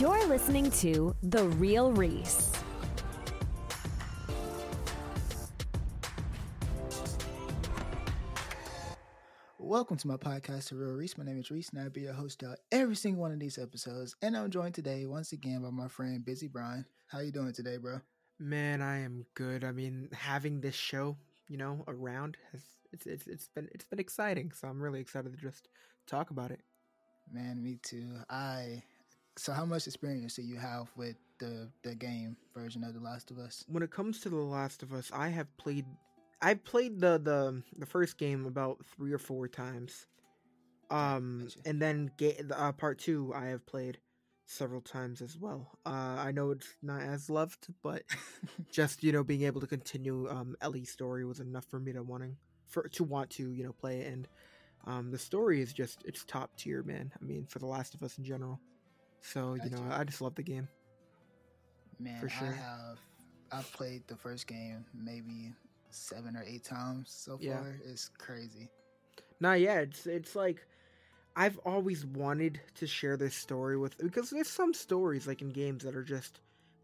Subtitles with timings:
[0.00, 2.50] You're listening to The Real Reese.
[9.58, 11.18] Welcome to my podcast, The Real Reese.
[11.18, 13.58] My name is Reese, and I'll be your host of every single one of these
[13.58, 14.16] episodes.
[14.22, 16.86] And I'm joined today once again by my friend Bizzybron.
[17.08, 18.00] How you doing today, bro?
[18.38, 19.64] Man, I am good.
[19.64, 24.00] I mean, having this show, you know, around has it's it's it's been it's been
[24.00, 24.52] exciting.
[24.52, 25.68] So I'm really excited to just
[26.06, 26.62] talk about it.
[27.30, 28.16] Man, me too.
[28.30, 28.82] I
[29.40, 33.30] so how much experience do you have with the the game version of The Last
[33.30, 33.64] of Us?
[33.68, 35.86] When it comes to The Last of Us, I have played
[36.42, 40.06] I've played the the the first game about 3 or 4 times.
[40.90, 41.60] Um Gotcha.
[41.64, 43.98] and then ga- uh, part 2 I have played
[44.44, 45.70] several times as well.
[45.86, 48.02] Uh I know it's not as loved, but
[48.70, 52.02] just you know being able to continue um Ellie's story was enough for me to
[52.02, 52.36] wanting
[52.68, 54.28] for to want to you know play it and
[54.86, 58.02] um the story is just it's top tier man i mean for the last of
[58.02, 58.60] us in general
[59.20, 60.68] so you know i just love the game
[61.98, 62.48] Man, For sure.
[62.48, 62.98] I have
[63.52, 65.52] I've played the first game maybe
[65.90, 67.40] seven or eight times so far.
[67.42, 67.62] Yeah.
[67.84, 68.70] It's crazy.
[69.40, 70.64] nah yeah it's it's like
[71.36, 75.84] i've always wanted to share this story with because there's some stories like in games
[75.84, 76.40] that are just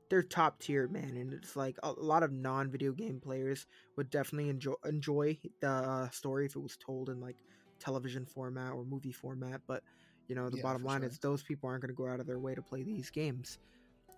[0.08, 4.10] they're top tier man and it's like a, a lot of non-video game players would
[4.10, 7.36] definitely enjoy enjoy the uh, story if it was told in like
[7.80, 9.82] television format or movie format but
[10.28, 11.08] you know the Yeah, bottom line sure.
[11.08, 13.58] is those people aren't going to go out of their way to play these games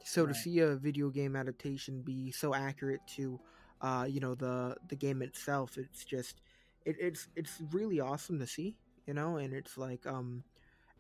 [0.04, 0.26] so Right.
[0.26, 3.40] to see a video game adaptation be so accurate to
[3.80, 6.40] uh you know the the game itself it's just
[6.84, 10.44] it, it's it's really awesome to see you know and it's like um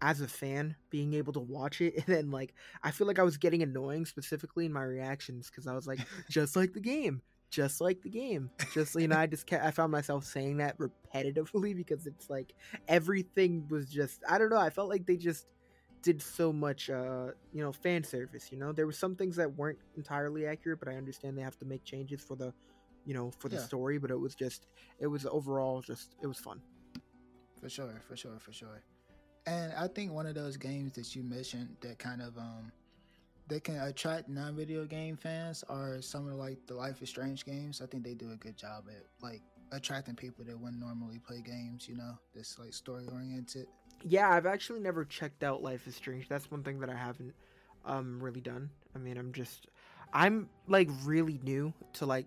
[0.00, 3.22] as a fan being able to watch it and then like i feel like i
[3.24, 6.00] was getting annoying specifically in my reactions because i was like
[6.30, 9.70] just like the game just like the game just you know i just kept, i
[9.70, 12.54] found myself saying that repetitively because it's like
[12.88, 15.46] everything was just i don't know i felt like they just
[16.02, 19.52] did so much uh you know fan service you know there were some things that
[19.56, 22.52] weren't entirely accurate but i understand they have to make changes for the
[23.04, 23.64] you know for the Yeah.
[23.64, 24.66] story but it was just
[25.00, 26.60] it was overall just it was fun
[27.60, 28.82] For sure, for sure, for sure.
[29.46, 32.70] And I think one of those games that you mentioned that kind of um
[33.48, 37.80] that can attract non-video game fans are some of like the Life is Strange games.
[37.82, 39.42] I think they do a good job at like
[39.72, 41.88] attracting people that wouldn't normally play games.
[41.88, 43.66] You know, that's like story oriented.
[44.04, 47.34] yeah i've actually never checked out life is strange that's one thing that i haven't
[47.84, 49.66] um really done i mean i'm just
[50.12, 52.26] i'm like really new to like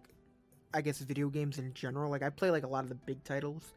[0.74, 3.24] i guess video games in general like i play like a lot of the big
[3.24, 3.74] titles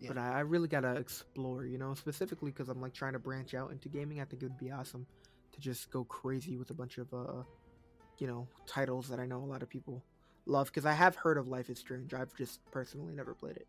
[0.00, 0.08] Yeah.
[0.08, 3.52] but I, I really gotta explore you know specifically because i'm like trying to branch
[3.52, 5.06] out into gaming i think it would be awesome
[5.52, 7.42] to just go crazy with a bunch of uh
[8.18, 10.02] you know titles that i know a lot of people
[10.46, 13.66] love because i have heard of life is strange i've just personally never played it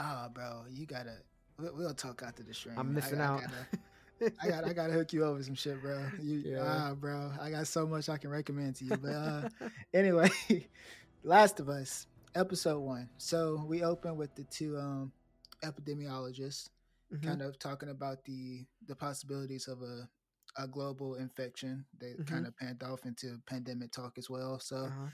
[0.00, 1.16] Ah, bro, you gotta.
[1.58, 2.76] we- We'll talk after the stream.
[2.78, 5.80] i'm missing I out gotta- I got I gotta hook you up with some shit,
[5.82, 6.06] bro.
[6.20, 6.62] You Yeah.
[6.90, 7.32] ah, bro.
[7.40, 8.96] I got so much I can recommend to you.
[8.96, 9.48] But uh
[9.94, 10.28] anyway,
[11.24, 13.08] Last of Us, episode one.
[13.18, 15.10] So we open with the two um
[15.62, 16.70] epidemiologists
[17.12, 17.22] Mhm.
[17.24, 20.08] kind of talking about the the possibilities of a
[20.58, 22.26] a global infection that Mhm.
[22.26, 24.60] kind of panned off into pandemic talk as well.
[24.60, 25.08] So Uh-huh.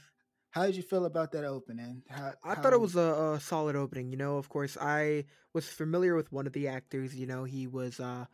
[0.50, 2.02] how did you feel about that opening?
[2.08, 4.10] How, I how- thought it was a, a solid opening.
[4.10, 7.14] You know, of course, I was familiar with one of the actors.
[7.14, 8.26] You know, he was uh,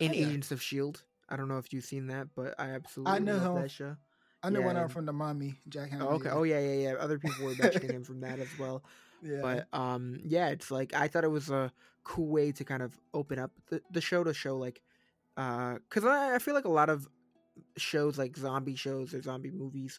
[0.00, 0.26] in Oh, yeah.
[0.26, 1.04] Agents of Shield.
[1.28, 3.62] I don't know if you've seen that, but I absolutely know love him.
[3.62, 3.96] that show.
[4.42, 6.06] I know yeah, one out from the Mummy, Jack Henry.
[6.06, 6.30] Oh, okay.
[6.30, 6.94] Oh yeah, yeah, yeah.
[7.00, 8.84] Other people were mentioning him from that as well.
[9.22, 9.42] yeah.
[9.42, 11.72] But um, yeah, it's like I thought it was a
[12.04, 14.82] cool way to kind of open up the, the show to show like,
[15.36, 17.06] uh, because I, I feel like a lot of
[17.76, 19.98] shows like zombie shows or zombie movies,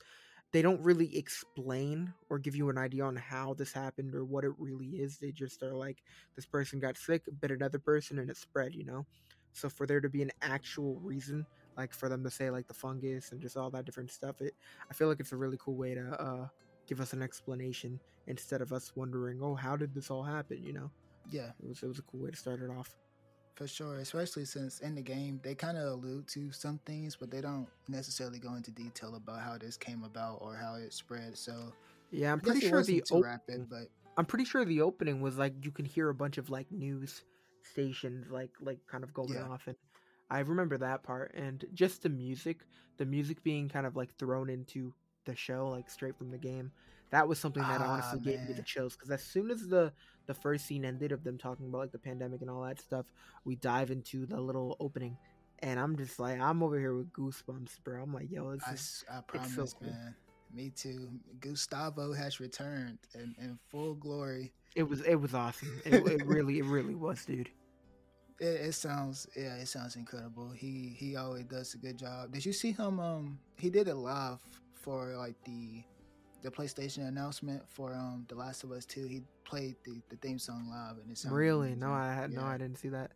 [0.51, 4.43] they don't really explain or give you an idea on how this happened or what
[4.43, 5.17] it really is.
[5.17, 5.97] They just are like,
[6.35, 8.73] this person got sick, bit another person, and it spread.
[8.73, 9.05] You know,
[9.53, 11.45] so for there to be an actual reason.
[11.75, 14.55] Like for them to say like the fungus and just all that different stuff, it
[14.89, 16.47] I feel like it's a really cool way to uh,
[16.87, 20.63] give us an explanation instead of us wondering, oh, how did this all happen?
[20.63, 20.91] You know,
[21.29, 21.51] yeah.
[21.61, 22.95] it was it was a cool way to start it off.
[23.57, 27.31] For sure, especially since in the game they kind of allude to some things, but
[27.31, 31.35] they don't necessarily go into detail about how this came about or how it spread.
[31.35, 31.73] So
[32.11, 35.53] Yeah, I'm pretty sure the op- rapid, but I'm pretty sure the opening was like
[35.65, 37.23] you can hear a bunch of like news
[37.63, 39.47] stations like like kind of going Yeah.
[39.47, 39.75] off and
[40.29, 42.59] I remember that part and just the music,
[42.97, 44.93] the music being kind of like thrown into
[45.25, 46.71] the show like straight from the game.
[47.11, 49.93] That was something that Ah, honestly gave me the chills because as soon as the
[50.25, 53.05] the first scene ended of them talking about like the pandemic and all that stuff,
[53.45, 55.17] we dive into the little opening,
[55.59, 58.03] and I'm just like I'm over here with goosebumps, bro.
[58.03, 59.89] I'm like, yo, this I, is I it's so promise, cool.
[59.89, 60.15] man.
[60.53, 61.09] Me too.
[61.41, 64.53] Gustavo has returned in, in full glory.
[64.75, 65.81] it was it was awesome.
[65.85, 67.49] It, it really it really was, dude.
[68.39, 70.51] It, it sounds yeah, it sounds incredible.
[70.51, 72.31] He he always does a good job.
[72.33, 72.99] Did you see him?
[72.99, 74.39] Um, he did it live
[74.75, 75.83] for like the
[76.41, 79.05] the PlayStation announcement for um The Last of Us Two.
[79.07, 81.67] He played the, the theme song live, and it sounded Really?
[81.69, 81.79] amazing.
[81.79, 83.11] No, I had no, I didn't see that.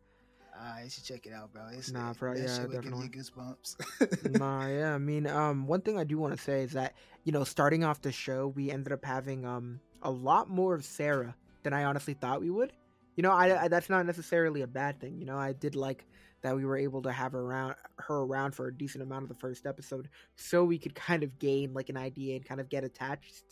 [0.63, 1.63] Ah, you should check it out, bro.
[1.71, 3.07] It's, Nah, bro, yeah, definitely.
[3.07, 4.29] give you goosebumps.
[4.39, 4.93] nah, yeah.
[4.93, 7.83] I mean, um, one thing I do want to say is that you know, starting
[7.83, 11.83] off the show, we ended up having um a lot more of Sarah than I
[11.85, 12.73] honestly thought we would.
[13.15, 15.19] You know, I, I that's not necessarily a bad thing.
[15.19, 16.05] You know, I did like
[16.41, 19.29] that we were able to have her around her around for a decent amount of
[19.29, 22.69] the first episode, so we could kind of gain like an idea and kind of
[22.69, 23.43] get attached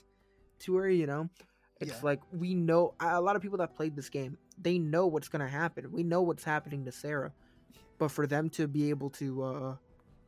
[0.59, 0.89] to her.
[0.89, 1.30] You know,
[1.80, 2.00] it's Yeah.
[2.03, 5.47] like we know a lot of people that played this game, they know what's gonna
[5.47, 5.91] happen.
[5.91, 7.31] We know what's happening to Sarah,
[7.97, 9.75] but for them to be able to, uh,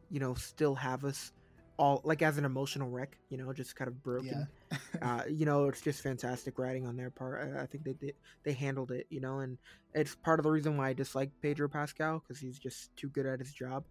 [0.10, 1.32] you know, still have us
[1.78, 4.28] all like as an emotional wreck, you know, just kind of broken.
[4.28, 4.44] yeah.
[5.02, 7.56] uh, you know, it's just fantastic writing on their part.
[7.56, 9.58] I, I think they did, they handled it, you know, and
[9.94, 13.26] it's part of the reason why I dislike Pedro Pascal because he's just too good
[13.26, 13.84] at his job,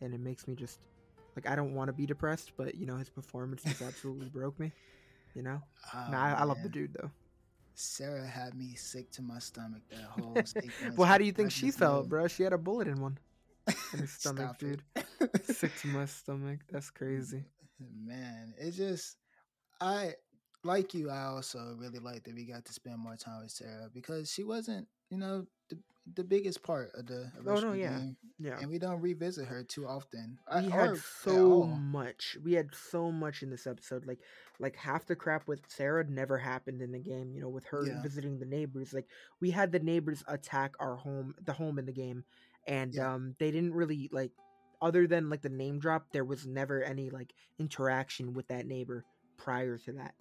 [0.00, 0.78] and it makes me just
[1.34, 4.58] like I don't want to be depressed, but you know, his performance just absolutely broke
[4.58, 4.72] me.
[5.34, 5.60] You know,
[5.94, 7.10] Oh, nah, I, I love the dude though.
[7.74, 10.34] Sarah had me sick to my stomach that whole
[10.96, 12.26] well, how do you think she felt, bro?
[12.26, 13.18] She had a bullet in one
[13.92, 14.82] in her stomach, dude.
[15.44, 16.60] Sick to my stomach.
[16.70, 17.44] That's crazy.
[17.78, 19.16] Man, it just
[19.80, 20.14] I
[20.66, 21.10] like you.
[21.10, 24.44] I also really like that we got to spend more time with Sarah because she
[24.44, 25.78] wasn't, you know, the
[26.14, 27.98] the biggest part of the Oh, no, yeah.
[27.98, 28.58] game, Yeah.
[28.60, 30.38] and we don't revisit her too often.
[30.54, 34.18] We or had so much we had so much in this episode like
[34.60, 37.84] like half the crap with sarah never happened in the game you know with her
[37.86, 38.00] Yeah.
[38.02, 39.06] visiting the neighbors like
[39.40, 42.24] we had the neighbors attack our home the home in the game
[42.66, 43.14] and Yeah.
[43.14, 44.32] um they didn't really like
[44.80, 49.04] other than like the name drop there was never any like interaction with that neighbor
[49.38, 50.14] prior to that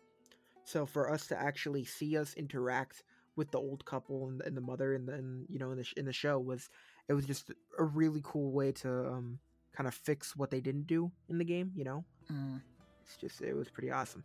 [0.65, 3.03] so for us to actually see us interact
[3.37, 5.93] with the old couple and, and the mother and then you know in the, sh-
[5.95, 6.69] in the show was
[7.07, 9.39] it was just a really cool way to um
[9.75, 12.59] kind of fix what they didn't do in the game you know Mm.
[13.05, 14.23] it's just it was pretty awesome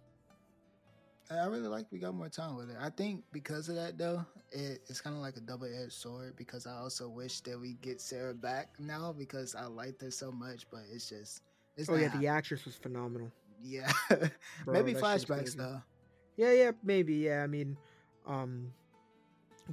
[1.31, 2.77] I really like we got more time with it.
[2.81, 6.35] I think because of that though, it, it's kind of like a double edged sword
[6.35, 10.33] because I also wish that we get Sarah back now because I liked her so
[10.33, 11.43] much, but it's just
[11.77, 13.31] it's oh yeah the actress was phenomenal
[13.63, 13.93] yeah.
[14.65, 15.83] Bro, Maybe that shit was flashbacks though.
[16.41, 17.77] Yeah yeah maybe yeah i mean
[18.27, 18.73] um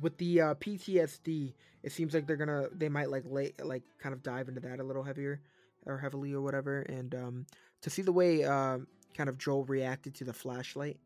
[0.02, 1.54] with the uh ptsd
[1.84, 4.80] it seems like they're gonna they might like lay like kind of dive into that
[4.80, 5.40] a little heavier
[5.86, 7.46] or heavily or whatever and um
[7.82, 8.86] to see the way um
[9.16, 10.98] kind of joel reacted to the flashlight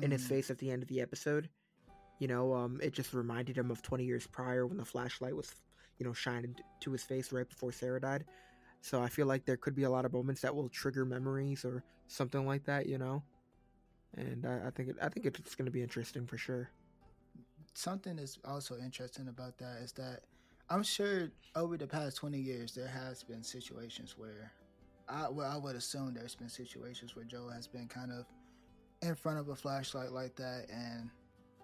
[0.00, 0.28] in his Mm.
[0.28, 1.48] face at the end of the episode.
[2.20, 5.52] You know, um, it just reminded him of 20 years prior when the flashlight was,
[5.98, 8.24] you know, shining to his face right before Sarah died.
[8.80, 11.64] So I feel like there could be a lot of moments that will trigger memories
[11.64, 13.22] or something like that, you know.
[14.16, 16.70] And I, I think it, I think it's going to be interesting for sure.
[17.74, 20.20] something that's also interesting about that is that
[20.70, 24.52] I'm sure over the past 20 years there has been situations where
[25.08, 28.26] I well I would assume there's been situations where Joel has been kind of
[29.02, 31.08] in front of a flashlight like that and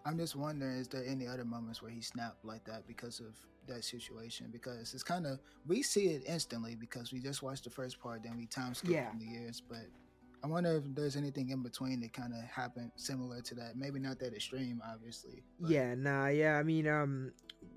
[0.06, 3.34] I'm just wondering is there any other moments where he snapped like that because of
[3.66, 7.70] that situation because it's kind of we see it instantly because we just watched the
[7.70, 9.10] first part then we time skip Yeah.
[9.10, 9.86] from the years but
[10.44, 13.76] I wonder if there's anything in between that kind of happened similar to that.
[13.76, 15.42] Maybe not that extreme, obviously.
[15.58, 16.58] but- Yeah, nah, yeah.
[16.58, 17.32] I mean, um,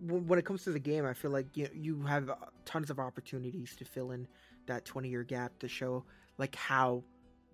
[0.06, 2.36] w- when it comes to the game, I feel like you you have uh,
[2.66, 4.28] tons of opportunities to fill in
[4.66, 6.04] that twenty year gap to show
[6.38, 7.04] like how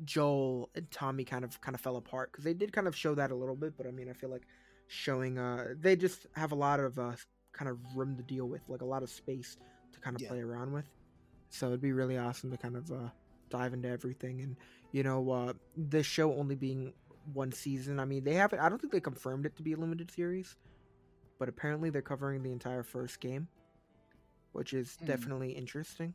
[0.04, 3.14] Joel and Tommy kind of kind of fell apart because they did kind of show
[3.16, 3.78] that a little bit.
[3.78, 4.48] But I mean, I feel like
[4.88, 7.14] showing uh they just have a lot of uh
[7.54, 9.58] kind of room to deal with, like a lot of space
[9.92, 10.30] to kind of Yeah.
[10.30, 10.90] play around with.
[11.50, 13.10] So it'd be really awesome to kind of uh
[13.58, 14.56] dive into everything and
[14.92, 16.94] you know uh this show only being
[17.34, 18.00] one season.
[18.02, 18.60] I mean, they haven't.
[18.60, 20.58] I don't think they confirmed it to be a limited series,
[21.40, 23.48] but apparently they're covering the entire first game,
[24.52, 25.06] which is Hmm.
[25.06, 26.14] definitely interesting.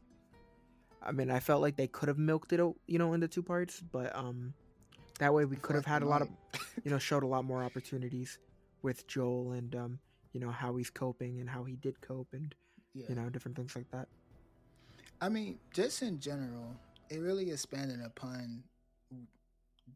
[1.01, 3.43] I mean, I felt like they could have milked it, out, you know, into two
[3.43, 4.53] parts, but um,
[5.19, 6.29] that way we could have had a lot of,
[6.85, 8.39] you know, showed a lot more opportunities
[8.83, 9.99] with Joel and um,
[10.35, 12.55] you know, how he's coping and how he did cope and
[12.93, 13.07] yeah.
[13.09, 14.09] you know, different things like that.
[15.21, 16.77] I mean, just in general,
[17.11, 18.65] it really is expanded upon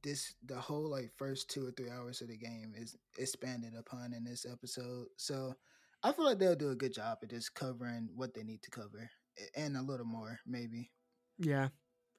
[0.02, 0.34] this.
[0.46, 4.24] The whole like first two or three hours of the game is expanded upon in
[4.24, 5.06] this episode.
[5.16, 5.54] So
[6.02, 8.70] I feel like they'll do a good job at just covering what they need to
[8.70, 9.10] cover
[9.56, 10.90] and a little more, maybe.
[11.38, 11.68] Yeah,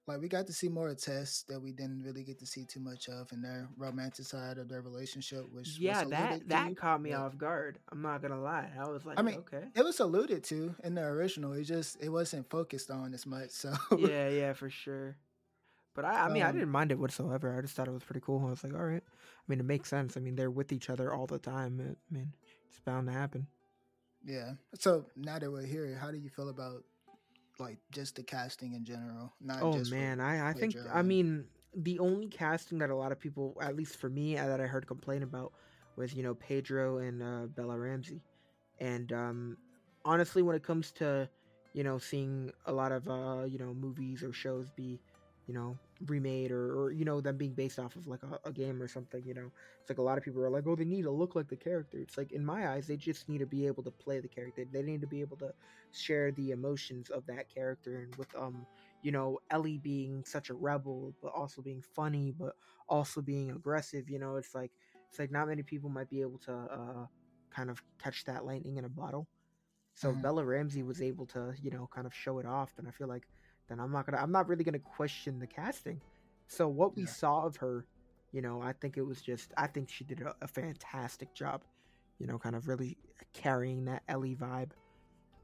[0.05, 2.65] Like we got to see more of Tess that we didn't really get to see
[2.65, 6.69] too much of, and their romantic side of their relationship, which yeah, was that that
[6.69, 7.79] to, caught me but- off guard.
[7.89, 8.69] I'm not gonna lie.
[8.77, 11.53] I was like, I mean, okay, It was alluded to in the original.
[11.53, 13.51] It just it wasn't focused on as much.
[13.51, 15.15] So yeah, yeah, for sure.
[15.95, 17.55] But I, I mean, I Um, didn't mind it whatsoever.
[17.55, 18.45] I just thought it was pretty cool.
[18.45, 19.03] I was like, all right.
[19.05, 20.17] I mean, it makes sense.
[20.17, 21.79] I mean, they're with each other all the time.
[21.79, 22.33] I mean,
[22.67, 23.45] it's bound to happen.
[24.25, 24.53] Yeah.
[24.79, 26.83] So now that we're here, how do you feel about
[27.59, 29.33] like just the casting in general?
[29.41, 31.45] Not Oh man, I I think I mean
[31.75, 34.65] the only casting that a lot of people, at least for me, uh, that I
[34.67, 35.53] heard complain about
[35.95, 38.21] was you know Pedro and uh, Bella Ramsey,
[38.79, 39.57] and um,
[40.05, 41.29] honestly, when it comes to
[41.73, 44.99] you know seeing a lot of uh, you know movies or shows be
[45.47, 48.51] you know remade or, or you know them being based off of like a, a
[48.51, 50.85] game or something, you know, it's like a lot of people are like, oh, they
[50.85, 51.97] need to look like the character.
[51.99, 54.65] It's like in my eyes, they just need to be able to play the character.
[54.71, 55.51] They need to be able to
[55.91, 58.67] share the emotions of that character and with um
[59.01, 62.53] you know Ellie being such a rebel but also being funny but
[62.87, 64.71] also being aggressive you know it's like
[65.09, 67.05] it's like not many people might be able to uh
[67.53, 69.27] kind of catch that lightning in a bottle
[69.93, 70.15] so Mhm.
[70.15, 73.07] Bella Ramsey was able to you know kind of show it off and I feel
[73.07, 73.25] like
[73.73, 75.99] then I'm not gonna I'm not really gonna question the casting
[76.47, 77.09] so what we Yeah.
[77.09, 77.85] saw of her
[78.31, 81.63] you know I think it was just I think she did a, a fantastic job
[82.19, 82.97] you know kind of really
[83.33, 84.71] carrying that Ellie vibe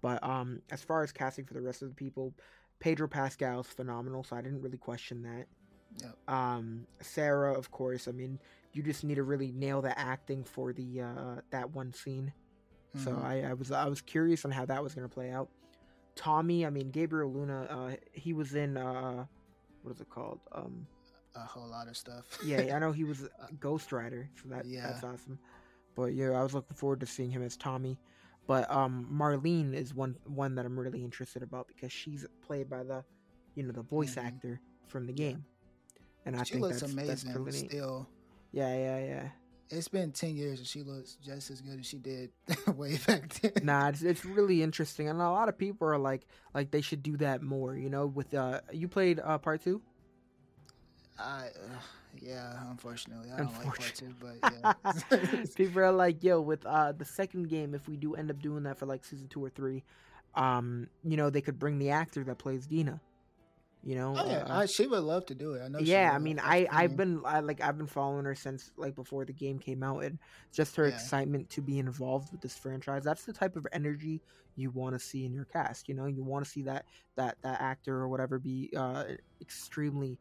[0.01, 2.33] but um, as far as casting for the rest of the people,
[2.79, 5.45] Pedro Pascal's phenomenal, so I didn't really question that.
[6.01, 6.15] Yep.
[6.33, 8.07] Um, Sarah, of course.
[8.07, 8.39] I mean,
[8.71, 12.31] you just need to really nail the acting for the uh, that one scene.
[12.95, 13.23] So Mhm.
[13.25, 15.49] I, I was I was curious on how that was gonna play out.
[16.15, 19.25] Tommy, I mean Gabriel Luna, uh, he was in uh,
[19.83, 20.39] what is it called?
[20.51, 20.85] Um,
[21.35, 22.25] a whole lot of stuff.
[22.43, 24.87] yeah, I know he was a Ghost Rider, so that Yeah.
[24.87, 25.39] that's awesome.
[25.95, 27.97] But yeah, I was looking forward to seeing him as Tommy.
[28.47, 32.83] But um, Marlene is one one that I'm really interested about because she's played by
[32.83, 33.03] the,
[33.55, 34.25] you know, the voice Mhm.
[34.25, 35.45] actor from the game,
[36.25, 37.69] and I she think looks that's that's amazing neat.
[37.69, 38.07] still.
[38.51, 39.29] Yeah, yeah, yeah.
[39.71, 42.31] It's been ten years and she looks just as good as she did
[42.75, 43.51] way back then.
[43.63, 47.03] Nah, it's, it's really interesting, and a lot of people are like like they should
[47.03, 47.75] do that more.
[47.75, 49.81] You know, with uh, you played uh part two.
[51.19, 51.79] I, uh,
[52.21, 54.53] yeah, unfortunately, I don't like part two, but
[55.11, 55.45] yeah.
[55.55, 58.63] People are like, yo, with uh the second game, if we do end up doing
[58.63, 59.83] that for like season two or three,
[60.35, 63.01] um, you know, they could bring the actor that plays Dina.
[63.81, 65.61] You know, oh yeah, uh, I, she would love to do it.
[65.61, 65.83] I know.
[65.83, 66.13] she yeah.
[66.13, 69.33] I mean, I I've been I, like I've been following her since like before the
[69.33, 70.19] game came out, and
[70.53, 70.87] just her Yeah.
[70.87, 73.03] excitement to be involved with this franchise.
[73.03, 74.23] That's the type of energy
[74.55, 75.87] you want to see in your cast.
[75.87, 76.85] You know, you want to see that
[77.17, 79.05] that that actor or whatever be uh
[79.41, 80.19] extremely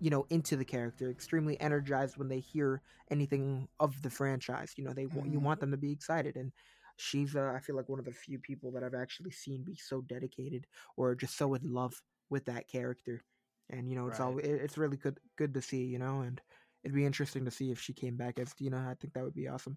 [0.00, 4.84] you know into the character extremely energized when they hear anything of the franchise you
[4.84, 5.40] know they want you Mhm.
[5.40, 6.52] want them to be excited and
[6.96, 9.76] she's uh, i feel like one of the few people that i've actually seen be
[9.76, 10.66] so dedicated
[10.96, 13.22] or just so in love with that character
[13.68, 14.44] and you know it's all Right.
[14.44, 16.40] it, it's really good good to see you know and
[16.84, 19.34] it'd be interesting to see if she came back as dina i think that would
[19.34, 19.76] be awesome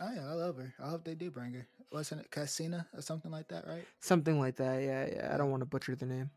[0.00, 0.72] Oh yeah, I love her.
[0.80, 1.66] I hope they do bring her.
[1.90, 3.84] Wasn't it Cassina or something like that, right?
[4.00, 6.30] something like that yeah yeah i don't want to butcher the name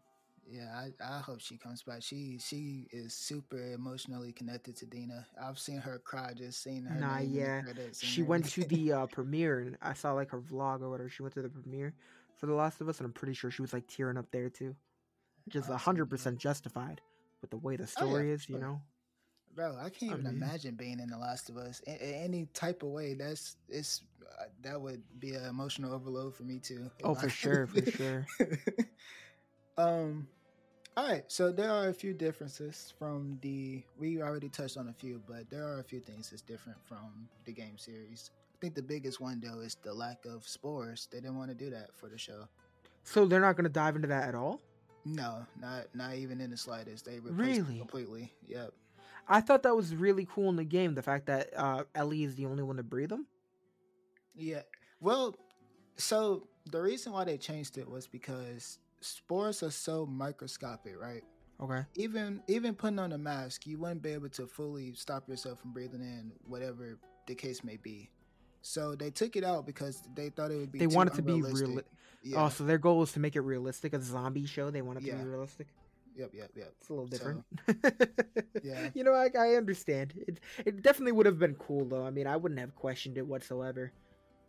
[0.49, 2.01] Yeah, I, I hope she comes back.
[2.01, 5.25] She she is super emotionally connected to Dina.
[5.41, 6.99] I've seen her cry just seeing her.
[6.99, 7.61] Nah, name in the yeah.
[8.01, 11.09] she went to the uh, premiere and I saw like her vlog or whatever.
[11.09, 11.93] She went to the premiere
[12.37, 14.49] for The Last of Us, and I'm pretty sure she was like tearing up there
[14.49, 14.75] too,
[15.55, 17.01] Awesome, a hundred percent justified
[17.41, 18.47] with the way the Oh, yeah, story is.
[18.49, 18.81] You know,
[19.55, 22.13] Bro, I can't I even mean- imagine being in The Last of Us in, in
[22.15, 23.13] any type of way.
[23.15, 24.03] That's it's
[24.39, 26.89] uh, that would be an emotional overload for me too.
[27.03, 28.25] oh I- for sure, for sure.
[29.77, 30.27] um,
[30.97, 31.23] all right.
[31.27, 33.83] So there are a few differences from the.
[33.99, 37.27] We already touched on a few, but there are a few things that's different from
[37.45, 38.31] the game series.
[38.53, 41.07] I think the biggest one though is the lack of spores.
[41.11, 42.47] They didn't want to do that for the show.
[43.03, 44.61] So they're not gonna dive into that at all.
[45.05, 47.05] No, not not even in the slightest.
[47.05, 47.75] They replaced Really?
[47.75, 48.31] it completely.
[48.47, 48.73] Yep.
[49.27, 50.93] I thought that was really cool in the game.
[50.93, 53.25] The fact that uh, Ellie is the only one to breathe them.
[54.35, 54.61] Yeah.
[54.99, 55.35] Well,
[55.97, 61.23] so the reason why they changed it was because spores are so microscopic, right?
[61.59, 61.83] Okay.
[61.95, 65.71] Even even putting on a mask, you wouldn't be able to fully stop yourself from
[65.73, 68.09] breathing in whatever the case may be.
[68.61, 70.79] So they took it out because they thought it would be.
[70.79, 71.79] They too want it to be real.
[71.79, 71.81] Oh,
[72.23, 72.45] yeah.
[72.45, 73.93] Oh, so their goal is to make it realistic.
[73.93, 74.69] A zombie show.
[74.69, 75.67] They want it to be realistic.
[76.15, 76.31] Yep.
[76.33, 76.51] Yep.
[76.55, 76.73] Yep.
[76.79, 78.23] It's a little So, different.
[78.63, 78.89] yeah.
[78.93, 80.13] You know, I, I understand.
[80.27, 82.05] It it definitely would have been cool though.
[82.05, 83.91] I mean, I wouldn't have questioned it whatsoever.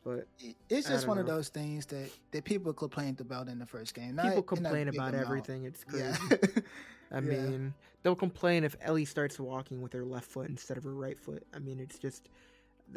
[0.04, 3.66] But It- It's just one of those things that that people complained about in the
[3.66, 4.16] first game.
[4.16, 5.64] Not people complain about everything.
[5.64, 6.04] It's crazy.
[6.04, 6.36] Yeah.
[7.12, 7.20] I Yeah.
[7.20, 11.18] mean, they'll complain if Ellie starts walking with her left foot instead of her right
[11.18, 11.46] foot.
[11.54, 12.28] I mean, it's just.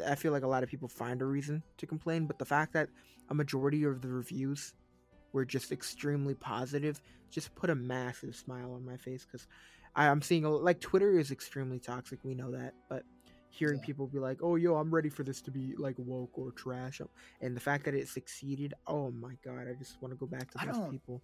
[0.04, 2.72] I feel like a lot of people find a reason to complain, but the fact
[2.74, 2.88] that
[3.28, 4.74] a majority of the reviews
[5.32, 7.00] were just extremely positive
[7.30, 9.46] just put a massive smile on my face because
[9.94, 12.20] I'm seeing a, like Twitter is extremely toxic.
[12.24, 13.02] We know that, but
[13.50, 13.84] hearing Yeah.
[13.86, 17.00] people be like, "Oh, yo, I'm ready for this to be like woke or trash,"
[17.00, 17.08] um,
[17.40, 20.50] and the fact that it succeeded, oh my god, I just want to go back
[20.52, 21.22] to those people.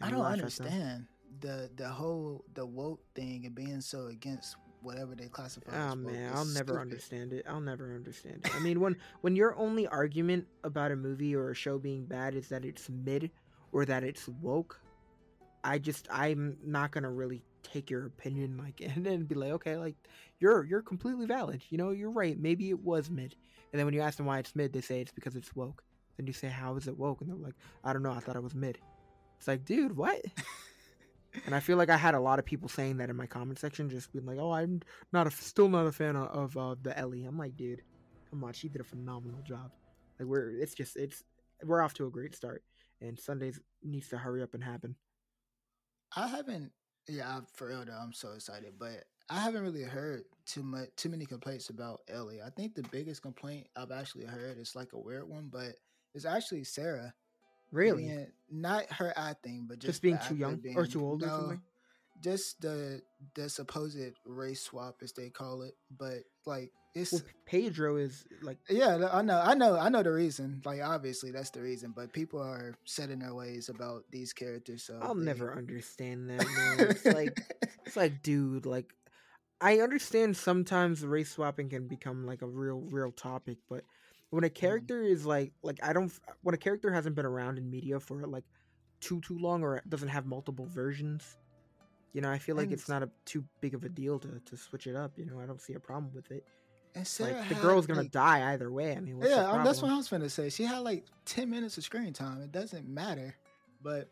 [0.00, 0.66] I don't laugh at them.
[0.66, 1.06] understand
[1.40, 5.72] the the whole the woke thing and being so against whatever they classify.
[5.74, 6.80] Oh man, I'll never stupid.
[6.80, 7.46] understand it.
[7.48, 8.54] I'll never understand it.
[8.54, 12.34] I mean, when when your only argument about a movie or a show being bad
[12.34, 13.30] is that it's mid
[13.72, 14.80] or that it's woke,
[15.64, 19.76] I just I'm not gonna really take your opinion like and then be like, okay,
[19.76, 19.96] like
[20.40, 21.62] you're you're completely valid.
[21.70, 22.38] You know, you're right.
[22.38, 23.34] Maybe it was mid.
[23.72, 25.82] And then when you ask them why it's mid, they say it's because it's woke.
[26.18, 27.22] Then you say, how is it woke?
[27.22, 28.12] And they're like, I don't know.
[28.12, 28.78] I thought it was mid.
[29.38, 30.20] It's like, dude, what?
[31.46, 33.58] and I feel like I had a lot of people saying that in my comment
[33.58, 34.80] section, just being like, "Oh, I'm
[35.12, 37.82] not a still not a fan of, of uh, the Ellie." I'm like, dude,
[38.30, 39.70] come on, she did a phenomenal job.
[40.18, 41.22] Like we're it's just it's
[41.64, 42.62] we're off to a great start,
[43.00, 44.96] and Sundays needs to hurry up and happen.
[46.16, 46.72] I haven't.
[47.08, 51.08] Yeah, for real though, I'm so excited, but I haven't really heard too much, too
[51.08, 52.40] many complaints about Ellie.
[52.44, 55.76] I think the biggest complaint I've actually heard is like a weird one, but
[56.14, 57.14] it's actually Sarah.
[57.72, 61.26] Really, being- not her acting, but just, just being too young or too old or
[61.26, 61.62] no, something.
[62.22, 63.02] Just the
[63.34, 68.58] the supposed race swap, as they call it, but like it's Well, Pedro is like
[68.68, 70.60] yeah, I know, I know, I know the reason.
[70.64, 74.84] Like obviously that's the reason, but people are set in their ways about these characters.
[74.84, 76.46] So I'll they- never understand that.
[76.46, 76.90] Man.
[76.90, 77.40] It's like
[77.86, 78.92] it's like, dude, like
[79.60, 83.84] I understand sometimes race swapping can become like a real, real topic, but
[84.32, 84.54] when a Mm-hmm.
[84.54, 86.10] character is like, like I don't,
[86.42, 88.44] when a character hasn't been around in media for like
[89.00, 91.36] too, too long, or doesn't have multiple versions,
[92.14, 94.40] you know, I feel like And- it's not a too big of a deal to
[94.44, 95.12] to switch it up.
[95.18, 96.44] You know, I don't see a problem with it.
[96.94, 98.96] Like the girl's gonna like- die either way.
[98.96, 99.90] I mean, what's yeah, um, that's what?
[99.90, 100.48] I was gonna say.
[100.50, 102.40] She had like ten minutes of screen time.
[102.42, 103.34] It doesn't matter,
[103.82, 104.08] but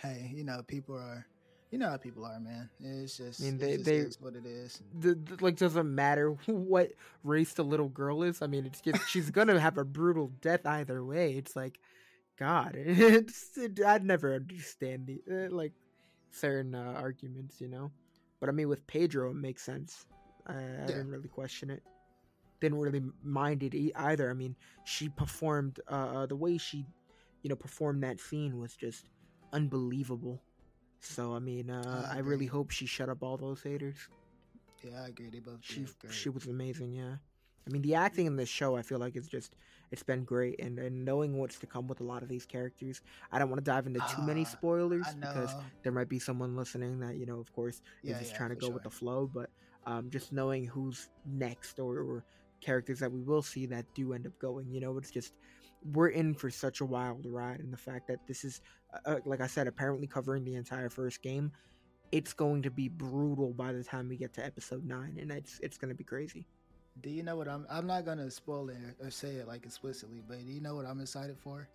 [0.00, 1.26] hey, you know, people are,
[1.72, 2.68] you know how people are, man.
[2.80, 4.80] It's just, I mean, they- just they- is what it is.
[5.00, 6.92] the, the- like doesn't matter what
[7.24, 8.42] race the little girl is.
[8.42, 11.32] I mean, it's just she's gonna have a brutal death either way.
[11.32, 11.80] It's like,
[12.38, 15.72] God, it's it, I'd never understand the uh, like
[16.30, 17.90] certain uh, arguments, you know.
[18.38, 20.06] But I mean, with Pedro, it makes sense.
[20.46, 21.82] I, I didn't really question it.
[22.60, 24.30] Didn't really mind it either.
[24.30, 26.84] I mean, she performed uh, uh, the way she,
[27.42, 29.06] you know, performed that scene was just
[29.52, 30.40] unbelievable.
[31.02, 34.08] So I mean, uh, I I really hope she shut up all those haters.
[34.82, 35.30] Yeah, I agree.
[35.30, 37.16] They both She she was amazing, yeah.
[37.66, 39.54] I mean, the acting in this show, I feel like it's just
[39.92, 43.00] it's been great, and and knowing what's to come with a lot of these characters,
[43.30, 46.56] I don't want to dive into too many Ah, spoilers because there might be someone
[46.56, 48.90] listening that you know, of course, Yeah, is just yeah, trying to go with the
[48.90, 49.28] flow.
[49.32, 49.50] But
[49.86, 52.24] um, just knowing who's next or, or
[52.60, 55.32] characters that we will see that do end up going, you know, it's just
[55.92, 58.60] we're in for such a wild ride, and the fact that this is,
[58.94, 61.52] uh, uh, like I said, apparently covering the entire first game.
[62.12, 65.58] It's going to be brutal by the time we get to episode nine, and it's
[65.62, 66.46] it's going to be crazy.
[67.00, 67.66] Do you know what I'm?
[67.70, 70.84] I'm not gonna spoil it or say it like explicitly, but do you know what
[70.84, 71.66] I'm excited for?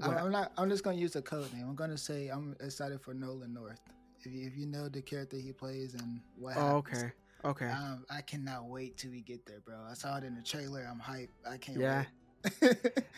[0.00, 0.52] I'm, What- I'm not.
[0.56, 1.66] I'm just gonna use a code name.
[1.68, 3.80] I'm gonna say I'm excited for Nolan North.
[4.24, 7.12] If you, if you know the character he plays and what Oh, happens, okay.
[7.44, 7.66] Okay.
[7.66, 9.76] um, I cannot wait till we get there, bro.
[9.88, 10.86] I saw it in the trailer.
[10.88, 11.28] I'm hyped.
[11.48, 11.98] I can't Yeah.
[12.00, 12.06] wait.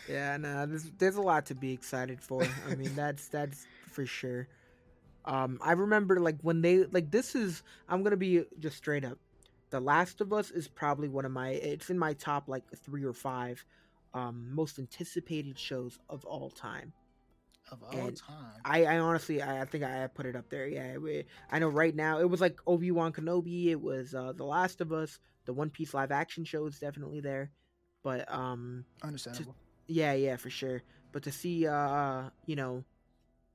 [0.07, 2.55] Yeah, no, there's there's a lot to be excited for.
[2.65, 4.47] I mean, that's that's for sure.
[5.25, 9.17] Um, I remember like when they like this is I'm gonna be just straight up.
[9.69, 13.03] The Last of Us is probably one of my it's in my top like three
[13.03, 13.63] or five
[14.13, 16.93] um most anticipated shows of all time.
[17.71, 18.61] of all And time.
[18.63, 20.67] I, I honestly, I, I think I put it up there.
[20.67, 23.67] Yeah, we- I know right now it was like Obi Wan Kenobi.
[23.67, 25.19] It was uh, The Last of Us.
[25.45, 27.51] The One Piece live action show is definitely there.
[28.03, 29.55] But um, Understandable.
[29.87, 30.81] yeah, yeah, for sure.
[31.11, 32.83] But to see, uh, you know,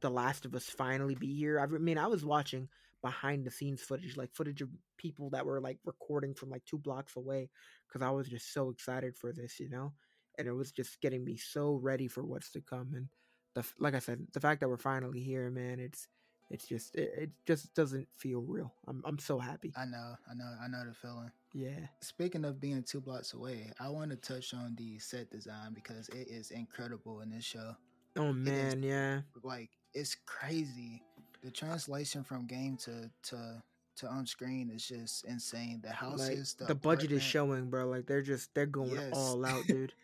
[0.01, 1.59] The Last of Us finally be here.
[1.59, 2.69] I mean, I was watching
[3.03, 6.79] behind the scenes footage, like footage of people that were like recording from like two
[6.79, 7.49] blocks away,
[7.89, 9.93] because I was just so excited for this, you know.
[10.39, 12.93] And it was just getting me so ready for what's to come.
[12.95, 13.09] And
[13.55, 16.07] the like I said, the fact that we're finally here, man, it's
[16.51, 18.75] it's just it, it just doesn't feel real.
[18.87, 19.73] I'm I'm so happy.
[19.77, 20.15] I know.
[20.31, 20.53] I know.
[20.63, 21.31] I know the feeling.
[21.59, 21.87] Yeah.
[22.03, 26.11] Speaking of being two blocks away, I want to touch on the set design because
[26.11, 27.75] it is incredible in this show.
[28.17, 29.21] Oh is- man, yeah.
[29.43, 31.03] Like it's crazy.
[31.43, 33.63] The translation from game to to
[33.97, 35.81] to on screen is just insane.
[35.83, 37.87] The Like houses, the, the, budget is showing, bro.
[37.89, 39.13] Like they're just they're going Yes.
[39.15, 39.95] all out, dude.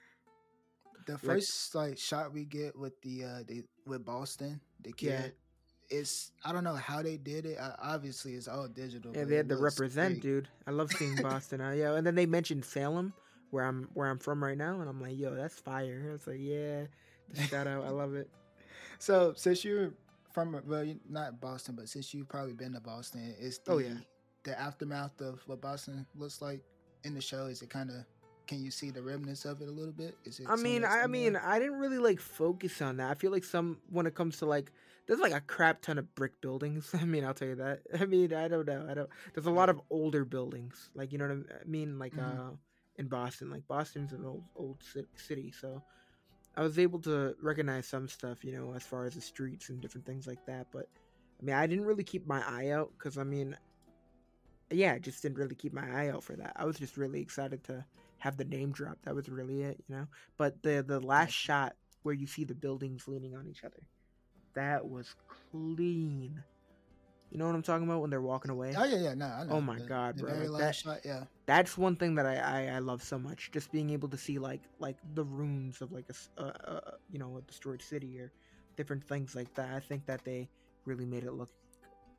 [1.07, 5.21] The first like shot we get with the uh the, with Boston, the Yeah.
[5.23, 5.33] kid,
[5.93, 7.59] it's I don't know how they did it.
[7.59, 9.13] Uh, obviously, it's all digital.
[9.15, 10.23] Yeah, they had to represent, big.
[10.23, 10.49] dude.
[10.67, 11.61] I love seeing Boston.
[11.61, 13.13] Uh, yeah, and then they mentioned Salem,
[13.51, 16.11] where I'm where I'm from right now, and I'm like, yo, that's fire.
[16.15, 16.85] It's like, yeah,
[17.33, 17.85] the shout out.
[17.85, 18.29] I love it.
[18.99, 19.93] So since you're
[20.33, 23.79] from well, you're not Boston, but since you've probably been to Boston, it's the Oh,
[23.79, 23.95] yeah.
[24.45, 26.63] the aftermath of what Boston looks like
[27.05, 27.47] in the show?
[27.47, 27.97] Is it kind of
[28.53, 30.15] can you see the remnants of it a little bit?
[30.27, 30.47] Is it?
[30.47, 31.37] I mean, I mean.
[31.37, 33.11] I didn't really like focus on that.
[33.11, 34.71] I feel like some when it comes to like
[35.07, 36.91] there's like a crap ton of brick buildings.
[37.01, 37.81] I mean, I'll tell you that.
[37.99, 38.87] I mean, I don't know.
[38.91, 39.09] I don't.
[39.33, 42.51] There's a lot of older buildings, like you know what I mean, like Mhm.
[42.51, 42.53] uh,
[42.97, 43.51] in Boston.
[43.51, 44.83] Like Boston's an old old
[45.17, 45.83] city, so
[46.55, 49.81] I was able to recognize some stuff, you know, as far as the streets and
[49.81, 50.67] different things like that.
[50.71, 50.89] But
[51.41, 53.57] I mean, I didn't really keep my eye out because I mean,
[54.71, 56.53] yeah, I just didn't really keep my eye out for that.
[56.57, 57.83] I was just really excited to
[58.23, 58.99] have the name drop.
[59.05, 60.07] That was really it, you know.
[60.37, 63.83] But the the last shot where you see the buildings leaning on each other,
[64.55, 65.15] that was
[65.51, 66.43] clean.
[67.31, 68.75] You know what I'm talking about when they're walking away?
[68.77, 69.55] Oh yeah, yeah, no, I know.
[69.55, 71.25] Oh my The- God, the bro, very like last that- shot, yeah.
[71.47, 73.51] That's one thing that I, I I love so much.
[73.53, 77.19] Just being able to see like like the ruins of like a, uh, uh, you
[77.19, 78.31] know a destroyed city or
[78.77, 79.71] different things like that.
[79.75, 80.49] I think that they
[80.85, 81.51] really made it look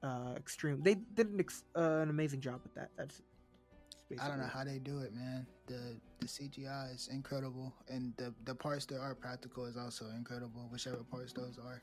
[0.04, 0.82] uh extreme.
[0.84, 2.90] They did an, ex- uh, an amazing job with that.
[2.98, 3.22] That's
[4.22, 5.46] I don't know how they do it, man.
[5.68, 10.68] The the CGI is incredible, and the the parts that are practical is also incredible.
[10.72, 11.82] Whichever parts those are,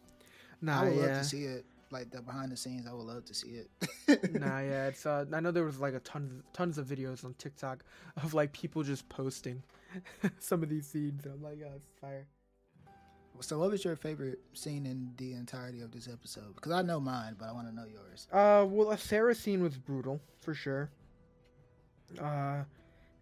[0.63, 1.03] Nah, I would yeah.
[1.07, 1.65] love to see it.
[1.93, 3.71] Like the behind the scenes, I would love to see it.
[4.41, 7.35] nah, yeah, it's uh, I know there was like a ton, tons of videos on
[7.35, 7.83] TikTok
[8.23, 9.63] of like people just posting
[10.39, 11.27] some of these scenes.
[11.27, 12.27] I'm like, oh, it's fire.
[13.41, 16.55] So, what was your favorite scene in the entirety of this episode?
[16.55, 18.29] Because I know mine, but I want to know yours.
[18.31, 20.91] Uh, well, a Sarah scene was brutal for sure.
[22.19, 22.65] Uh,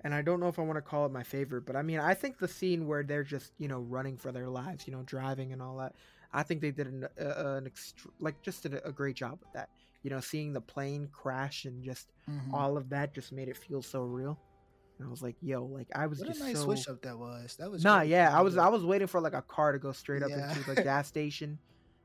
[0.04, 2.00] and I don't know if I want to call it my favorite, but I mean,
[2.00, 5.02] I think the scene where they're just you know running for their lives, you know,
[5.04, 5.94] driving and all that.
[6.32, 9.52] I think they did an uh, an extra, like just did a great job with
[9.52, 9.70] that.
[10.02, 12.52] You know, seeing the plane crash and just Mhm.
[12.52, 14.40] all of that just made it feel so real.
[14.98, 16.60] And I was like, yo, like I was What just a nice so.
[16.60, 17.56] switch up that was.
[17.56, 18.02] That was Nah, great.
[18.02, 20.36] yeah, I was I was waiting for like a car to go straight up Yeah.
[20.36, 21.60] into the gas station.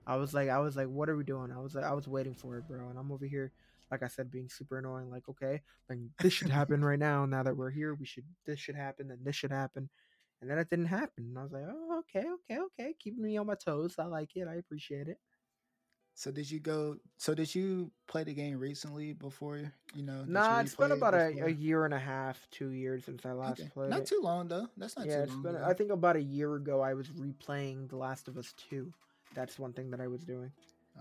[0.05, 1.51] I was like I was like, what are we doing?
[1.51, 3.53] I was like I was waiting for it, bro, and I'm over here,
[3.91, 5.09] like I said, being super annoying.
[5.09, 7.25] Like, okay, like this should happen right now.
[7.25, 9.89] Now that we're here, we should this should happen, then this should happen,
[10.41, 11.25] and then it didn't happen.
[11.29, 13.95] And I was like, oh, okay, okay, okay, keeping me on my toes.
[13.99, 14.47] I like it.
[14.47, 15.17] I appreciate it.
[16.15, 16.97] So did you go?
[17.17, 19.57] So did you play the game recently before?
[19.95, 22.69] You know, you Nah, it's been it about a, a year and a half, two
[22.69, 23.69] years since I last Okay.
[23.73, 24.67] played Not too long though.
[24.77, 25.43] That's not yeah, too it's long.
[25.43, 25.57] been.
[25.63, 28.93] I think about a year ago, I was replaying The Last of Us Two.
[29.35, 30.51] That's one thing that I was doing.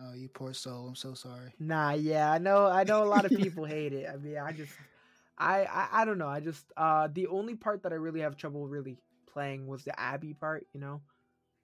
[0.01, 0.89] Oh, you poor soul.
[0.89, 1.53] I'm so sorry.
[1.59, 2.67] Nah, yeah, I know.
[2.67, 4.09] I know a lot of people hate it.
[4.13, 4.73] I mean, I just,
[5.39, 6.29] I, I, I don't know.
[6.29, 8.97] I just, uh, the only part that I really have trouble really
[9.33, 11.03] playing was the Abby part, you know.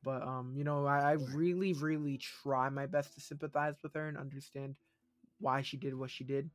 [0.03, 4.09] But um, you know, I, I really, really try my best to sympathize with her
[4.09, 4.77] and understand
[5.41, 6.51] why she did what she did.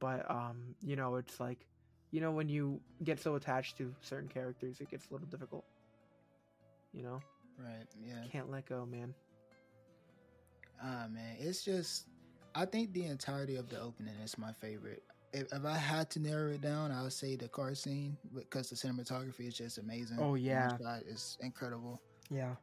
[0.00, 1.66] But um, you know, it's like,
[2.10, 5.64] you know, when you get so attached to certain characters, it gets a little difficult.
[6.92, 7.20] You know,
[7.58, 7.86] Right.
[8.06, 8.24] Yeah.
[8.30, 9.14] can't let go, man.
[10.82, 12.06] Ah man, it's just.
[12.56, 15.02] I think the entirety of the opening is my favorite.
[15.32, 18.70] If, if I had to narrow it down, I would say the car scene because
[18.70, 20.18] the cinematography is just amazing.
[20.20, 20.76] Oh yeah.
[21.06, 22.00] is incredible.
[22.30, 22.54] Yeah.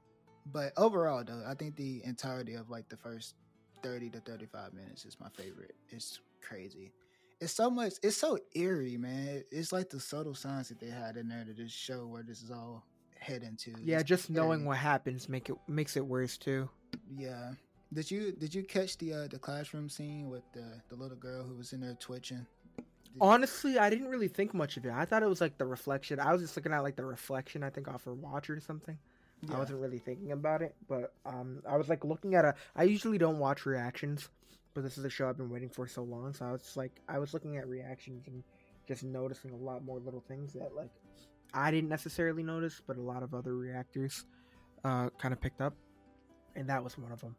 [0.54, 3.36] But overall, though, I think the entirety of like the first
[3.84, 5.76] thirty to thirty-five minutes is my favorite.
[5.90, 6.94] It's crazy.
[7.42, 7.94] It's so much.
[8.04, 9.44] It's so eerie, man.
[9.52, 12.42] It's like the subtle signs that they had in there to just show where this
[12.42, 12.86] is all
[13.20, 13.74] heading to.
[13.84, 16.70] Yeah, It's just knowing what happens make it makes it worse too.
[17.18, 17.52] Yeah.
[17.94, 21.44] Did you did you catch the uh, the classroom scene with the the little girl
[21.44, 22.46] who was in there twitching?
[22.78, 22.86] Did-
[23.20, 24.92] Honestly, I didn't really think much of it.
[24.94, 26.20] I thought it was like the reflection.
[26.20, 27.64] I was just looking at like the reflection.
[27.64, 28.98] I think off her watch or something.
[29.52, 32.54] I wasn't really thinking about it, but um, I was like looking at a.
[32.76, 34.30] I usually don't watch reactions,
[34.76, 36.34] but this is a show I've been waiting for so long.
[36.36, 38.44] So I was just like, I was looking at reactions and
[38.88, 40.92] just noticing a lot more little things that like
[41.54, 44.26] I didn't necessarily notice, but a lot of other reactors
[44.86, 45.74] uh kind of picked up,
[46.56, 47.36] and that was one of them.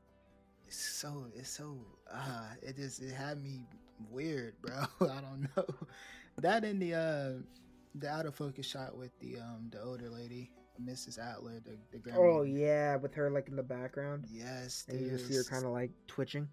[0.72, 1.78] So it's so
[2.12, 3.66] uh it just it had me
[4.10, 4.74] weird, bro.
[5.02, 5.66] I don't know.
[6.38, 7.42] That in the uh
[7.94, 10.50] the out of focus shot with the um the older lady,
[10.82, 11.18] Mrs.
[11.18, 12.20] Adler the the grandma.
[12.20, 15.64] Oh yeah, with her like in the background, Yes, and you just see her kind
[15.64, 16.48] of like twitching.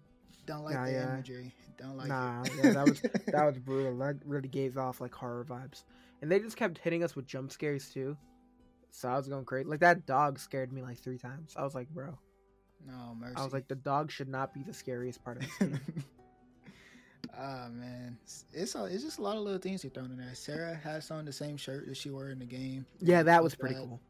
[0.46, 1.12] don't like Nah, the yeah.
[1.14, 1.54] imagery.
[1.78, 2.52] Don't like nah, it.
[2.62, 3.96] yeah, that was that was brutal.
[3.98, 5.84] That really gave off like horror vibes,
[6.20, 8.18] and they just kept hitting us with jump scares too.
[8.90, 9.66] So I was going crazy.
[9.68, 11.54] Like that dog scared me like three times.
[11.56, 12.18] I was like, bro.
[12.86, 13.34] No mercy.
[13.36, 15.80] I was like, the dog should not be the scariest part of this game.
[17.38, 20.16] Ah man, it's it's, a, it's just a lot of little things you're throwing in
[20.18, 20.34] there.
[20.34, 22.84] Sarah has on the same shirt that she wore in the game.
[23.00, 23.82] yeah, that was pretty that.
[23.86, 24.00] cool.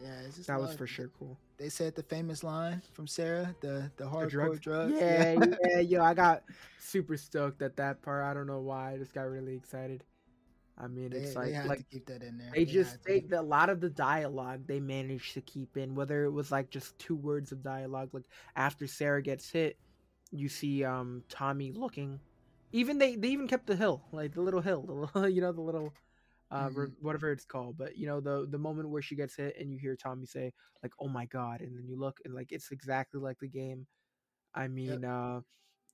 [0.00, 1.36] Yeah, it's just That was of- for sure cool.
[1.56, 4.60] They said the famous line from Sarah, the the hardcore drugs?
[4.60, 4.92] drugs.
[4.96, 6.44] Yeah, yeah, yo, I got
[6.78, 8.22] super stoked at that part.
[8.24, 8.92] I don't know why.
[8.92, 10.04] I just got really excited.
[10.78, 12.54] I mean, They, it's they like like to keep that in there.
[12.54, 16.24] they just had they a lot of the dialogue they managed to keep in whether
[16.24, 18.24] it was like just two words of dialogue like
[18.56, 19.76] after sarah gets hit
[20.32, 22.20] you see um tommy looking
[22.72, 25.52] even they they even kept the hill like the little hill the little, you know
[25.52, 25.92] the little
[26.50, 26.96] uh, re- Mhm.
[27.00, 27.76] whatever it's called.
[27.78, 30.52] But you know, the the moment where she gets hit and you hear Tommy say
[30.82, 33.86] like, "Oh my god," and then you look and like it's exactly like the game.
[34.54, 35.40] I mean, uh,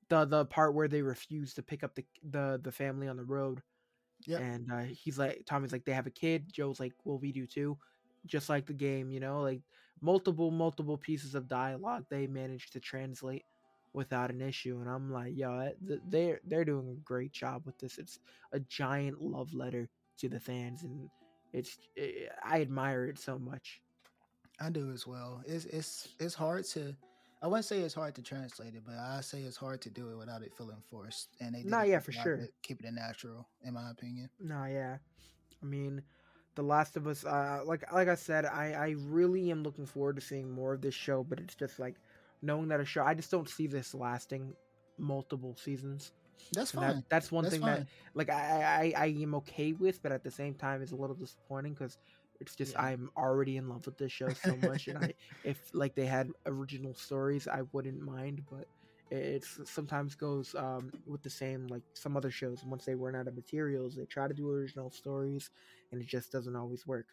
[0.09, 3.25] the the part where they refuse to pick up the the the family on the
[3.25, 3.63] road,
[4.27, 4.41] Yep.
[4.41, 6.53] and uh, he's like, Tommy's like, they have a kid.
[6.53, 7.77] Joel's like, well, we do too,
[8.27, 9.11] just like the game.
[9.11, 9.61] You know, like
[10.01, 13.45] multiple multiple pieces of dialogue they managed to translate
[13.95, 15.71] without an issue and i'm like yo
[16.09, 18.19] they're they're doing a great job with this it's
[18.53, 21.09] a giant love letter to the fans and
[21.53, 23.81] it's eh, i admire it so much
[24.61, 25.43] I do as well.
[25.47, 26.95] It's it's it's hard to.
[27.45, 30.11] I wouldn't say it's hard to translate it, but I say it's hard to do
[30.11, 31.29] it without it feeling forced.
[31.41, 32.41] And they did Nah, yeah, for sure.
[32.41, 34.31] at Keeping it natural, in my opinion.
[34.41, 34.99] no yeah
[35.63, 36.03] i mean
[36.57, 40.17] the last of us uh like like i said i i really am looking forward
[40.17, 41.97] to seeing more of this show but it's just like
[42.43, 44.55] knowing that a show i just don't see this lasting
[44.99, 46.13] multiple seasons
[46.53, 46.91] That's And fine.
[46.97, 47.85] that, that's one That's thing fine.
[47.85, 50.97] that like I, I I am okay with, but at the same time, it's a
[50.97, 51.99] little disappointing because
[52.41, 52.83] it's just Yeah.
[52.83, 56.31] I'm already in love with this show so much, and I if like they had
[56.47, 58.67] original stories, I wouldn't mind, but
[59.11, 62.65] it sometimes goes um, with the same like some other shows.
[62.65, 65.51] Once they run out of materials, they try to do original stories,
[65.93, 67.07] and it just doesn't always work.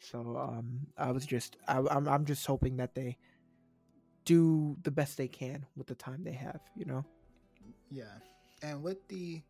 [0.00, 3.16] So um, I was just I, I'm I'm just hoping that they
[4.24, 7.04] do the best they can with the time they have, you know.
[7.90, 8.18] Yeah,
[8.62, 9.42] and with the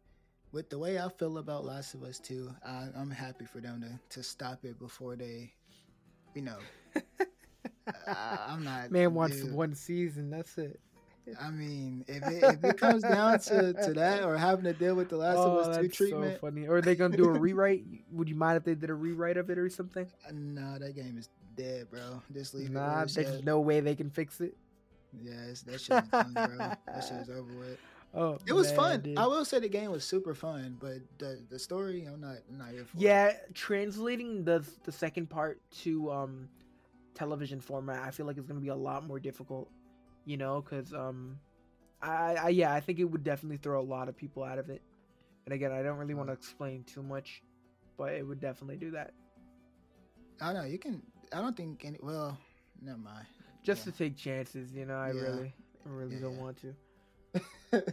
[0.53, 3.81] with the way I feel about Last of Us Two, I, I'm happy for them
[3.83, 5.53] to to stop it before they,
[6.35, 6.59] you know.
[8.07, 8.91] I, I'm not.
[8.91, 10.31] Man wants dude, one season.
[10.31, 10.81] That's it.
[11.41, 14.95] I mean, if it, if it comes down to, to that or having to deal
[14.95, 16.67] with the Last oh, of Us Two that's treatment, so funny.
[16.67, 17.85] Or are they gonna do a rewrite?
[18.13, 20.07] Would you mind if they did a rewrite of it or something?
[20.27, 22.23] uh, nah, that game is dead, bro.
[22.33, 22.73] Just leave it.
[22.73, 23.45] Nah, there's at.
[23.45, 24.57] no way they can fix it.
[25.23, 26.57] Yeah, it's, that shit is done, bro.
[26.59, 27.79] That shit is over with.
[28.15, 29.01] Oh, It was man, fun.
[29.03, 29.19] dude.
[29.19, 32.59] I will say the game was super fun, but the the story, I'm not, I'm
[32.59, 32.97] not here for.
[32.97, 33.01] it.
[33.03, 36.49] Yeah, translating the the second part to um
[37.15, 39.71] television format, I feel like it's gonna be a lot more difficult.
[40.25, 41.39] You know, because um,
[42.03, 44.69] I, I yeah, I think it would definitely throw a lot of people out of
[44.71, 44.83] it.
[45.47, 47.43] And again, I don't really want to explain too much,
[47.97, 49.13] but it would definitely do that
[50.41, 51.03] I don't know you can.
[51.33, 51.99] I don't think any.
[52.03, 52.37] Well,
[52.81, 53.27] never mind.
[53.63, 53.93] just Yeah.
[53.93, 54.73] to take chances.
[54.73, 55.21] You know, I Yeah.
[55.21, 56.75] really, I really Yeah, don't want to.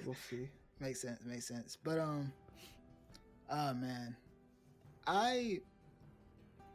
[0.04, 0.50] We'll see.
[0.80, 1.20] makes sense.
[1.26, 1.78] Makes sense.
[1.84, 2.32] But um,
[3.50, 4.16] oh man,
[5.08, 5.60] I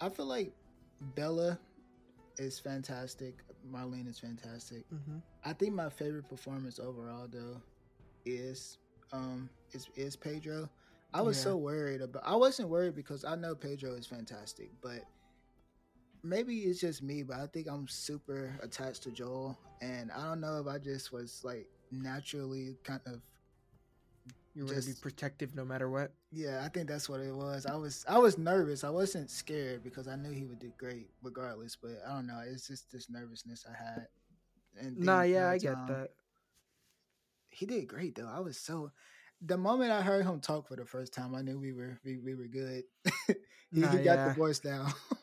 [0.01, 0.53] I feel like
[1.15, 1.59] Bella
[2.39, 3.35] is fantastic.
[3.71, 4.85] Marlene is fantastic.
[4.91, 7.63] hmm I think my favorite performance overall though
[8.27, 8.79] is
[9.13, 10.69] um is is Pedro.
[11.15, 11.45] I was Yeah.
[11.45, 15.01] so worried about I wasn't worried because I know Pedro is fantastic, but
[16.23, 20.41] maybe it's just me, but I think I'm super attached to Joel and I don't
[20.41, 23.21] know if I just was like naturally kind of
[24.55, 26.13] You're gonna be protective no matter what.
[26.33, 27.67] yeah, I think that's what it was.
[27.67, 28.85] I was I was nervous.
[28.85, 32.41] I wasn't scared because I knew he would do great regardless, but I don't know,
[32.47, 34.07] it's just this nervousness I had.
[34.81, 36.11] And Nah, yeah, uh, I get that.
[37.49, 38.29] he did great though.
[38.33, 38.91] I was so
[39.43, 42.19] the moment I heard him talk for the first time, I knew we were we,
[42.19, 42.85] we were good.
[43.27, 43.35] he,
[43.81, 44.29] Nah, he got yeah.
[44.29, 44.93] the voice down.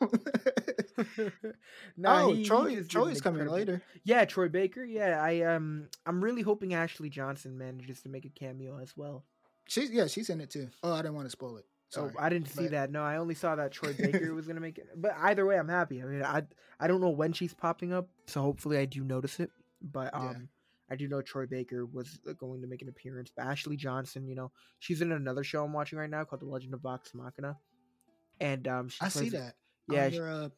[1.96, 3.82] nah, oh, he- he Troy Troy's coming later.
[4.04, 4.84] Yeah, Troy Baker.
[4.84, 9.24] Yeah, I um, I'm really hoping Ashley Johnson manages to make a cameo as well.
[9.68, 10.68] She's yeah, she's in it too.
[10.82, 11.66] Oh, I didn't want to spoil it.
[11.90, 12.14] So Sorry.
[12.18, 12.90] I didn't see but- that.
[12.90, 14.88] No, I only saw that Troy Baker was gonna make it.
[14.96, 16.02] But either way, I'm happy.
[16.02, 16.42] I mean, I
[16.80, 19.50] I don't know when she's popping up, so hopefully I do notice it.
[19.80, 20.20] But Yeah.
[20.30, 20.48] um,
[20.90, 23.30] I do know Troy Baker was uh, going to make an appearance.
[23.34, 26.46] But Ashley Johnson, you know, she's in another show I'm watching right now called The
[26.46, 27.56] Legend of Vox Machina,
[28.40, 29.54] and um, she I see that.
[29.90, 30.48] Yeah, your, uh,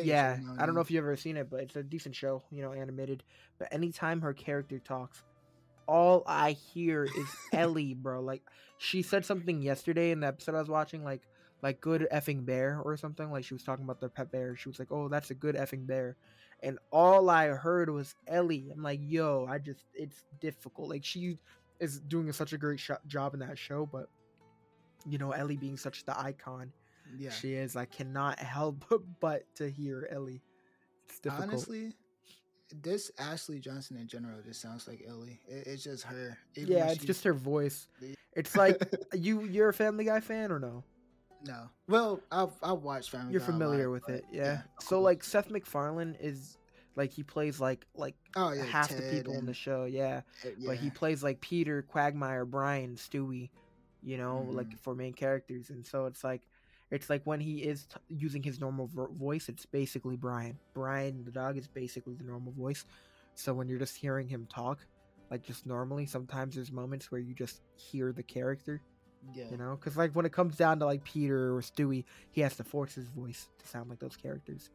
[0.00, 2.42] yeah, now I don't know if you've ever seen it, but it's a decent show,
[2.50, 3.22] you know, animated.
[3.58, 5.22] But anytime her character talks,
[5.86, 8.20] all I hear is Ellie, bro.
[8.20, 8.42] Like
[8.78, 11.22] she said something yesterday in the episode I was watching, like
[11.62, 13.30] like good effing bear or something.
[13.30, 14.56] Like she was talking about their pet bear.
[14.56, 16.16] She was like, "Oh, that's a good effing bear,"
[16.62, 18.70] and all I heard was Ellie.
[18.72, 21.38] I'm like, "Yo, I just it's difficult." Like she
[21.80, 24.08] is doing such a great sh- job in that show, but
[25.06, 26.72] you know, Ellie being such the icon
[27.18, 27.30] yeah.
[27.30, 27.76] she is.
[27.76, 28.84] I cannot help
[29.20, 30.42] but to hear Ellie.
[31.08, 31.48] It's difficult.
[31.48, 31.92] Honestly,
[32.82, 35.40] this Ashley Johnson in general just sounds like Ellie.
[35.46, 36.38] It, it's just her.
[36.54, 37.88] Yeah, it's just her voice.
[38.34, 38.82] It's like
[39.14, 39.44] you.
[39.44, 40.84] You're a Family Guy fan or no?
[41.44, 41.68] No.
[41.88, 43.32] Well, I've I've watched Family.
[43.32, 44.60] You're Guy familiar lot, with it, yeah.
[44.78, 45.04] of So course.
[45.04, 46.56] like Seth MacFarlane is
[46.96, 50.22] like he plays like like oh yeah, half the people in the show, yeah.
[50.44, 53.50] uh, But he plays like Peter, Quagmire, Brian, Stewie,
[54.02, 54.54] you know, Mhm.
[54.56, 56.42] like for main characters, and so it's like.
[56.90, 60.58] It's like when he is t- using his normal vo- voice, it's basically Brian.
[60.74, 62.84] Brian, the dog, is basically the normal voice.
[63.34, 64.84] So when you're just hearing him talk,
[65.30, 68.82] like just normally, sometimes there's moments where you just hear the character,
[69.34, 69.44] Yeah.
[69.50, 72.56] You know, because like when it comes down to like Peter or Stewie, he has
[72.56, 74.70] to force his voice to sound like those characters.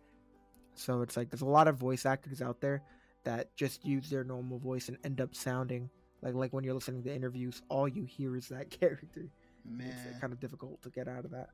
[0.76, 2.82] So it's like there's a lot of voice actors out there
[3.24, 5.90] that just use their normal voice and end up sounding
[6.22, 9.28] like like when you're listening to interviews, all you hear is that character.
[9.66, 11.50] Man, It's kind of difficult to get out of that.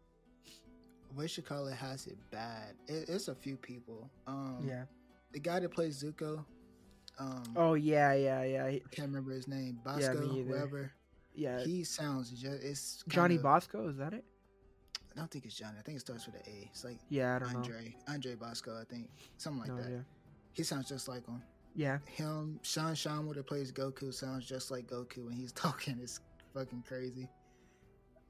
[1.45, 2.75] call it has it bad.
[2.87, 4.09] It, it's a few people.
[4.27, 4.83] Um, Yeah.
[5.31, 6.45] the guy that plays Zuko.
[7.19, 9.79] Um, Oh yeah, yeah, yeah, I can't remember his name.
[9.85, 10.43] Yeah, Basco, either.
[10.49, 10.91] whoever.
[11.35, 11.63] Yeah.
[11.63, 12.63] He sounds just.
[12.63, 14.23] It's Johnny kinda- Basco, is that it?
[15.15, 15.77] I don't think it's Johnny.
[15.79, 16.67] I think it starts with an A.
[16.71, 17.59] It's like Yeah, I don't know.
[17.59, 17.95] Andre.
[18.07, 19.09] Andre Basco, I think.
[19.37, 19.85] Something like No that.
[19.85, 20.05] idea.
[20.53, 21.41] He sounds just like him.
[21.75, 25.97] Yeah, Him, Sean Schemmel that plays Goku sounds just like Goku when he's talking.
[26.01, 26.19] It's
[26.53, 27.27] fucking crazy.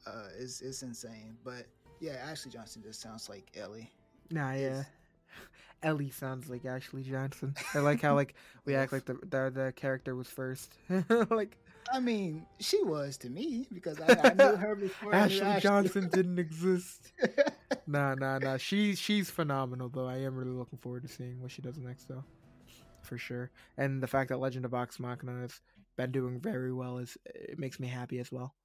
[0.06, 1.36] Uh, it's it's insane.
[1.44, 1.66] But
[2.00, 3.92] yeah, Ashley Johnson just sounds like Ellie.
[4.32, 4.84] nah, yeah.
[5.84, 7.54] Ellie sounds like Ashley Johnson.
[7.74, 8.36] I like how like
[8.66, 10.74] we act like the the, the character was first.
[11.30, 11.58] like
[11.92, 15.14] I mean, she was to me because I, I knew her before.
[15.14, 17.12] Ashley Johnson didn't exist.
[17.86, 18.56] Nah, nah, nah.
[18.56, 20.08] She she's phenomenal though.
[20.08, 22.24] I am really looking forward to seeing what she does next though,
[23.02, 23.52] for sure.
[23.78, 25.60] And the fact that Legend of Vox Machina has
[25.98, 28.56] been doing very well is it makes me happy as well.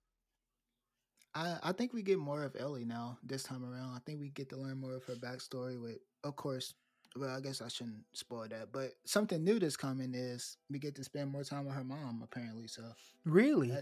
[1.34, 3.94] I, I think we get more of Ellie now this time around.
[3.94, 6.74] I think we get to learn more of her backstory with, of course,
[7.18, 10.94] well, I guess I shouldn't spoil that, but something new that's coming is we get
[10.96, 12.66] to spend more time with her mom, apparently.
[12.68, 12.82] So
[13.24, 13.72] Really?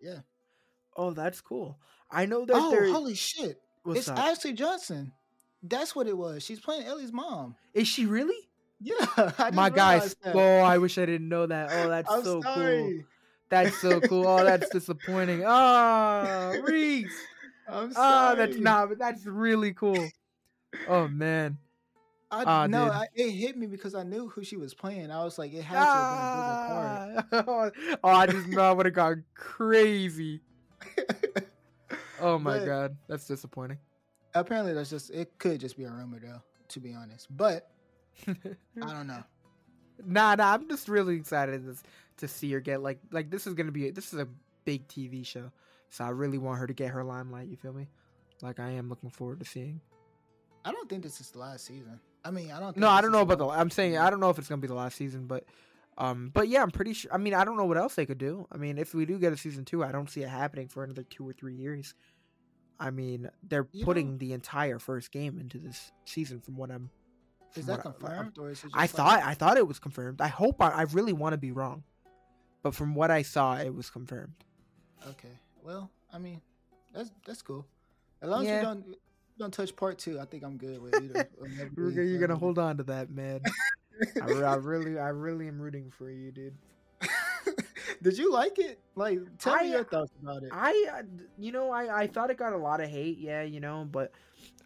[0.00, 0.20] yeah.
[0.96, 1.78] oh, that's cool.
[2.10, 2.92] I know that Oh, there.
[2.92, 3.60] holy shit.
[3.82, 4.18] what's it's up?
[4.18, 5.12] Ashley Johnson.
[5.62, 6.42] That's what it was.
[6.44, 7.56] She's playing Ellie's mom.
[7.74, 8.48] Is she really?
[8.80, 8.94] Yeah.
[9.52, 9.94] My guy.
[9.94, 10.34] realize that.
[10.34, 11.70] Oh, I wish I didn't know that.
[11.72, 12.92] Oh, that's I'm so cool.
[13.48, 14.26] That's so cool.
[14.26, 15.42] Oh, that's disappointing.
[15.46, 17.16] Ah, Reese.
[17.68, 18.32] I'm sorry.
[18.32, 20.12] Ah, that's nah, but that's really cool.
[20.88, 21.58] Oh man.
[22.30, 22.84] I, Ah, no.
[22.86, 25.10] I, it hit me because I knew who she was playing.
[25.12, 27.74] I was like, it had to have been a part.
[27.82, 27.98] Ah.
[28.04, 30.40] oh, I just know I would have gone crazy.
[32.20, 33.78] Oh my But- god, that's disappointing.
[34.34, 35.38] Apparently, that's just it.
[35.38, 36.40] Could just be a rumor, though.
[36.68, 37.70] To be honest, but
[38.26, 38.32] I
[38.74, 39.22] don't know.
[40.04, 41.76] nah, nah, I'm just really excited to,
[42.16, 44.26] to see her get like like this is gonna be this is a
[44.64, 45.52] big TV show,
[45.90, 47.48] so I really want her to get her limelight.
[47.48, 47.86] You feel me?
[48.42, 49.80] Like I am looking forward to seeing.
[50.64, 52.00] I don't think this is the last season.
[52.26, 52.68] I mean, I don't.
[52.72, 53.46] Think No, I don't know about the.
[53.46, 53.96] I'm saying.
[53.98, 55.44] I don't know if it's gonna be the last season, but,
[55.98, 57.12] um, but yeah, I'm pretty sure.
[57.14, 58.46] I mean, I don't know what else they could do.
[58.50, 60.82] I mean, if we do get a season two, I don't see it happening for
[60.84, 61.94] another two or three years.
[62.78, 66.70] I mean, they're You putting know- the entire first game into this season, from what
[66.70, 66.90] I'm.
[67.54, 68.70] Is that what I- confirmed or is it?
[68.74, 70.20] I like- thought I thought it was confirmed.
[70.20, 71.84] I hope I, I really want to be wrong,
[72.62, 74.34] but from what I saw, it was confirmed.
[75.06, 75.38] Okay.
[75.62, 76.42] Well, I mean,
[76.92, 77.66] that's that's cool.
[78.20, 78.56] As long as Yeah.
[78.58, 78.94] you don't
[79.38, 81.28] don't touch part two, I think I'm good with either.
[81.38, 82.38] whatever You're, gonna- you're gonna whatever.
[82.38, 83.40] hold on to that, man.
[84.22, 86.54] I, I really, I really am rooting for you, dude.
[88.02, 88.78] Did you like it?
[88.94, 90.50] Like, tell I- me your thoughts about it.
[90.52, 91.02] I, uh,
[91.38, 94.12] you know, I, I thought it got a lot of hate, yeah, you know, but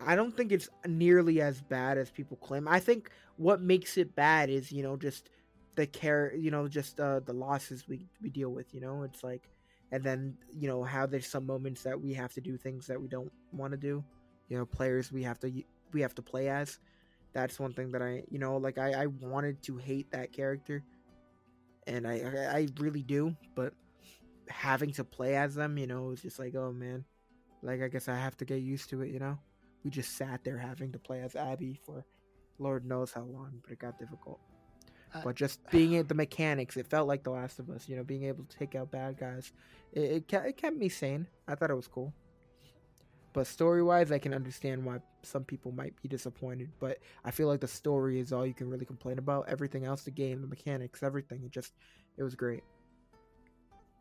[0.00, 2.66] I don't think it's nearly as bad as people claim.
[2.66, 5.30] I think what makes it bad is, you know, just
[5.76, 9.22] the care, you know, just uh, the losses we, we deal with, you know, it's
[9.22, 9.48] like,
[9.92, 13.00] and then, you know, how there's some moments that we have to do things that
[13.00, 14.02] we don't want to do,
[14.50, 15.50] you know, players we have to,
[15.94, 16.78] we have to play as.
[17.32, 20.82] That's one thing that I, you know, like I, I wanted to hate that character
[21.86, 23.72] and I, I, I really do, but
[24.48, 27.04] having to play as them, you know, it's just like, oh man,
[27.62, 29.38] like I guess I have to get used to it, you know.
[29.84, 32.04] We just sat there having to play as Abby for
[32.58, 34.40] Lord knows how long, but it got difficult.
[35.14, 37.96] I- but just being at the mechanics, it felt like The Last of Us, you
[37.96, 39.52] know, being able to take out bad guys.
[39.92, 41.26] It it, it kept me sane.
[41.48, 42.12] I thought it was cool.
[43.32, 46.70] But story wise, I can understand why some people might be disappointed.
[46.80, 49.48] But I feel like the story is all you can really complain about.
[49.48, 51.72] Everything else, the game, the mechanics, everything, it just,
[52.16, 52.64] it was great.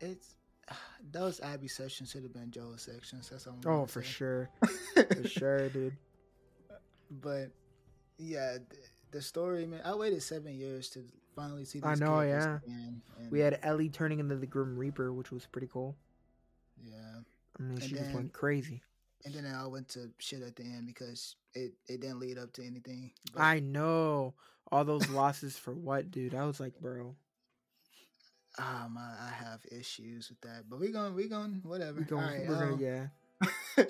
[0.00, 0.34] It's
[1.12, 3.28] those Abby sections should have been Joel's sections.
[3.30, 3.56] That's all.
[3.64, 4.08] I'm Oh, for say.
[4.08, 4.50] sure.
[4.94, 5.96] For sure, dude.
[7.22, 7.50] But
[8.18, 9.80] yeah, th- the story, man.
[9.84, 11.00] I waited seven years to
[11.34, 11.78] finally see.
[11.80, 12.58] These I know, yeah.
[12.64, 15.96] Again, We had Ellie turning into the Grim Reaper, which was pretty cool.
[16.84, 16.94] yeah,
[17.58, 18.82] I mean, And she just then- went crazy.
[19.24, 22.52] And then I went to shit at the end because it it didn't lead up
[22.54, 23.12] to anything.
[23.32, 24.34] But I know.
[24.72, 26.34] All those losses for what, dude?
[26.34, 27.16] I was like, bro.
[28.58, 30.64] um, I, I have issues with that.
[30.68, 32.00] But we going we going whatever.
[32.00, 33.10] We're going, All right, we're gonna, um,
[33.74, 33.84] yeah.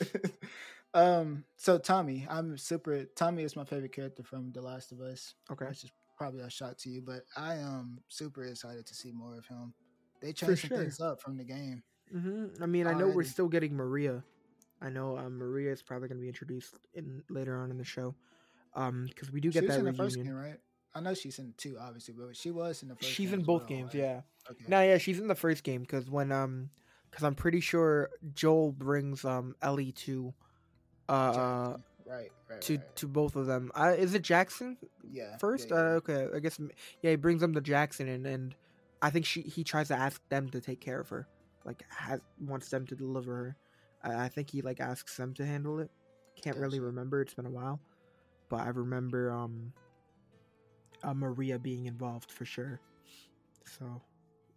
[0.94, 1.44] um.
[1.56, 3.04] So Tommy, I'm super.
[3.16, 5.34] Tommy is my favorite character from The Last of Us.
[5.52, 5.66] Okay.
[5.66, 9.36] Which is probably a shot to you, but I am super excited to see more
[9.36, 9.72] of him.
[10.20, 10.76] They changed sure.
[10.76, 11.82] things up from the game.
[12.12, 14.22] hmm I mean, I know we're still getting Maria.
[14.80, 18.14] I know um, Maria is probably gonna be introduced in later on in the show.
[18.74, 20.44] Um, because we do She get was that in the first game, reunion.
[20.50, 20.60] right?
[20.94, 23.10] I know she's in two, obviously, but she was in the first.
[23.10, 24.02] She's in both well, games, right?
[24.02, 24.20] yeah.
[24.50, 24.64] Okay.
[24.68, 26.70] No, yeah, she's in the first game because when um
[27.10, 30.32] because I'm pretty sure Joel brings um Ellie to
[31.08, 31.84] uh Jackson.
[32.06, 32.96] right, right, to right.
[32.96, 33.70] to both of them.
[33.74, 34.76] Uh, is it Jackson
[35.10, 35.36] yeah.
[35.38, 35.70] first?
[35.70, 35.82] yeah, yeah.
[35.82, 36.58] Uh, okay, I guess
[37.02, 37.10] yeah.
[37.10, 38.54] He brings them to Jackson, and and
[39.02, 41.28] I think she he tries to ask them to take care of her,
[41.64, 43.56] like has wants them to deliver her.
[44.02, 45.90] I, I think he like asks them to handle it.
[46.42, 47.20] Can't really remember.
[47.20, 47.80] It's been a while,
[48.48, 49.72] but I remember um
[51.02, 52.80] uh, Maria being involved for sure.
[53.64, 54.00] So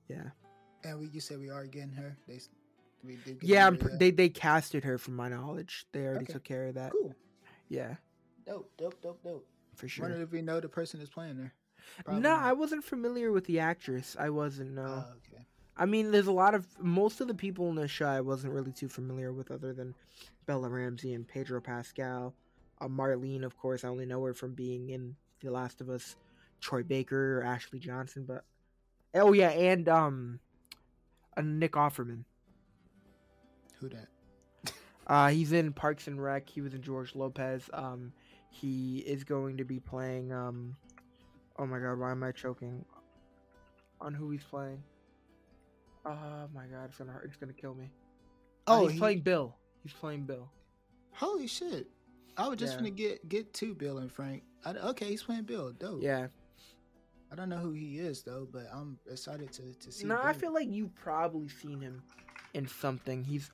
[0.10, 0.30] yeah,
[0.84, 2.18] And we, you said we are getting her.
[2.28, 2.40] They,
[3.04, 3.38] we did.
[3.42, 3.72] Yeah.
[3.72, 5.86] They they casted her from my knowledge.
[5.92, 6.34] They already Okay.
[6.34, 6.92] took care of that.
[6.92, 7.16] cool.
[7.70, 7.96] Yeah,
[8.46, 9.48] Dope, dope, dope, dope.
[9.76, 10.04] for sure.
[10.06, 11.54] Wonder if we know the person that's playing her.
[12.08, 12.44] no, not.
[12.44, 14.16] I wasn't familiar with the actress.
[14.20, 14.72] I wasn't.
[14.72, 14.84] No.
[14.84, 15.44] Oh, okay.
[15.76, 18.54] I mean, there's a lot of most of the people in the show I wasn't
[18.54, 19.96] really too familiar with, other than
[20.46, 22.34] Bella Ramsey and Pedro Pascal.
[22.80, 26.16] Uh, Marlene, of course, I only know her from being in The Last of Us.
[26.64, 28.46] Troy Baker or Ashley Johnson, but
[29.14, 30.40] oh yeah, and um,
[31.36, 32.24] uh, Nick Offerman.
[33.80, 34.08] Who that?
[35.06, 36.50] Uh, he's in Parks and Rec.
[36.50, 37.70] He was in George Lopez.
[37.74, 38.14] Um,
[38.50, 40.32] he is going to be playing.
[40.32, 40.78] Um,
[41.60, 42.86] oh my God, why am I choking?
[44.00, 44.82] On who he's playing?
[46.06, 47.26] Oh my God, it's gonna hurt.
[47.26, 47.90] It's gonna kill me.
[48.68, 49.56] Oh, Oh, he's he- playing Bill.
[49.84, 50.50] He's playing Bill.
[51.14, 51.88] Holy shit!
[52.38, 52.78] I was just Yeah.
[52.80, 54.44] gonna get get to Bill and Frank.
[54.66, 55.72] I, okay, he's playing Bill.
[55.72, 56.02] Dope.
[56.02, 56.28] Yeah.
[57.32, 60.04] I don't know who he is though, but I'm excited to to see.
[60.04, 60.10] Him.
[60.10, 62.02] No, I feel like you've probably seen him
[62.54, 63.24] in something.
[63.24, 63.50] He's,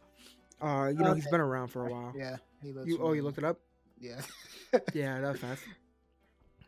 [0.62, 2.14] uh, you know, he's been around for a while.
[2.16, 2.88] Yeah, he looks.
[2.88, 3.60] You oh, you looked it up?
[4.00, 4.22] Yeah.
[4.93, 5.64] Yeah, that's fast.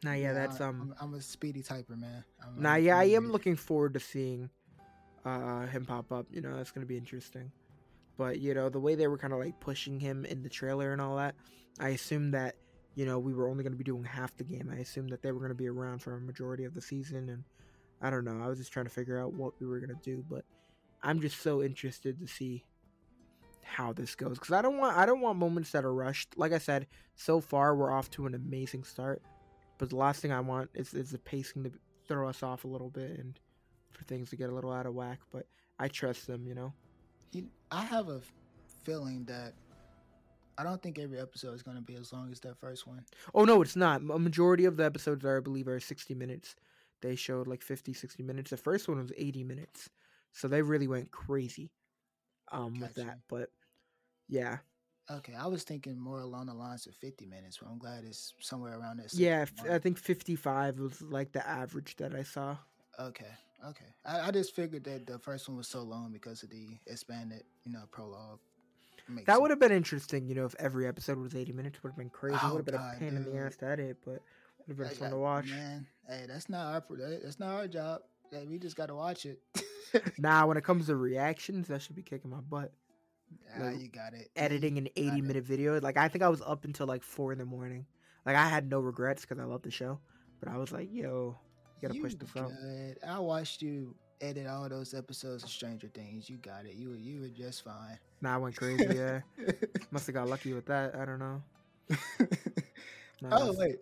[0.04, 0.96] Nah, yeah, that's um.
[1.00, 2.24] I'm, I'm a speedy typer, man.
[2.44, 4.50] I'm, Nah, I'm yeah, I am looking forward to seeing
[5.26, 6.28] uh, him pop up.
[6.32, 7.52] You know, that's gonna be interesting.
[8.18, 10.92] But you know, the way they were kind of like pushing him in the trailer
[10.92, 11.36] and all that,
[11.80, 12.56] I assumed that
[12.96, 14.72] you know we were only gonna be doing half the game.
[14.72, 17.44] I assumed that they were gonna be around for a majority of the season, and
[18.02, 18.42] I don't know.
[18.44, 20.44] I was just trying to figure out what we were gonna do, but
[21.04, 22.66] I'm just so interested to see
[23.64, 26.38] how this goes because I don't want I don't want moments that are rushed.
[26.38, 29.22] Like I said, so far we're off to an amazing start,
[29.78, 31.72] but the last thing I want is is the pacing to
[32.08, 33.40] throw us off a little bit and
[34.02, 35.20] for things to get a little out of whack.
[35.32, 35.45] But
[35.80, 36.74] I trust them, you know.
[37.32, 38.22] You- I have a
[38.84, 39.54] feeling that
[40.58, 43.06] I don't think every episode is going to be as long as that first one.
[43.34, 44.02] Oh no, it's not.
[44.02, 46.56] A majority of the episodes are, I believe, are 60 minutes.
[47.02, 48.49] They showed like 50, 60 minutes.
[48.52, 49.89] The first one was 80 minutes,
[50.34, 51.72] so they really went crazy
[52.52, 53.20] um with that.
[53.30, 53.49] But
[54.28, 54.58] yeah,
[55.10, 58.34] Okay, I was thinking more along the lines of 50 minutes, but I'm glad it's
[58.39, 59.14] somewhere around that.
[59.14, 62.58] yeah, 60 f- I think 55 was like the average that I saw.
[63.00, 63.26] Okay,
[63.68, 63.86] okay.
[64.06, 67.44] I, I just figured that the first one was so long because of the expanded,
[67.64, 68.39] you know, prologue.
[69.10, 71.82] Makes That would have been interesting, you know, if every episode was 80 minutes.
[71.84, 72.38] Would have been crazy.
[72.44, 74.22] Oh, would have been God, a pain in the ass to edit, but
[74.68, 75.50] would have been Hey, fun that- to watch.
[75.50, 78.02] Man, hey, that's not our that's not our job.
[78.32, 79.39] Hey, we just got to watch it.
[80.18, 82.72] Nah, when it comes to reactions, that should be kicking my butt.
[83.54, 84.30] ah, Like, you got it.
[84.38, 85.22] editing an 80 it.
[85.24, 85.82] minute video.
[85.82, 87.86] Like I think I was up until like four in the morning.
[88.26, 90.00] Like I had no regrets because I love the show,
[90.39, 91.38] but I was like, yo,
[91.82, 92.52] you gotta push this out.
[92.62, 92.98] good.
[93.08, 96.30] I watched you edit all those episodes of Stranger Things.
[96.30, 96.76] You got it.
[96.76, 97.98] You were you were just fine.
[98.22, 98.86] Nah, I went crazy.
[98.96, 99.22] Yeah,
[99.92, 100.96] must have got lucky with that.
[100.96, 101.42] I don't know.
[103.22, 103.76] Nah, oh wait,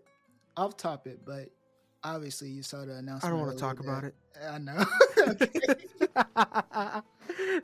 [0.58, 1.50] off topic, but
[2.04, 3.24] obviously you saw the announcement.
[3.24, 4.14] I don't want to talk about it.
[4.50, 4.86] I know.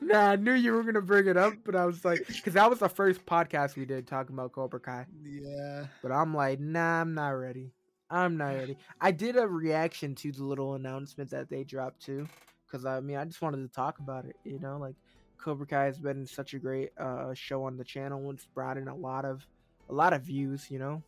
[0.00, 2.70] nah, I knew you were gonna bring it up, but I was like, because that
[2.70, 5.06] was the first podcast we did talking about Cobra Kai.
[5.22, 5.84] yeah.
[6.02, 7.72] But I'm like, nah, I'm not ready.
[8.10, 8.76] I'm not ready.
[9.00, 12.28] I did a reaction to the little announcement that they dropped too,
[12.66, 14.36] because I mean, I just wanted to talk about it.
[14.44, 14.94] You know, like
[15.38, 18.30] Cobra Kai has been such a great uh, show on the channel.
[18.30, 19.46] It's brought in a lot of
[19.88, 20.70] a lot of views.
[20.70, 21.02] You know,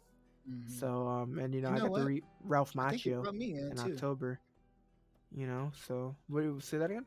[0.50, 0.68] Mhm.
[0.70, 2.04] so um, and you know, You I got to what?
[2.04, 3.42] read Ralph I Macchio in
[3.72, 3.78] in.
[3.78, 4.40] October.
[5.30, 6.40] You know, so what?
[6.40, 7.04] do you- Say that again?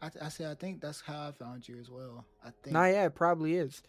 [0.00, 2.24] I, I said I think that's how I found you as well.
[2.44, 2.72] I think.
[2.72, 3.82] Nah, yeah, it probably is.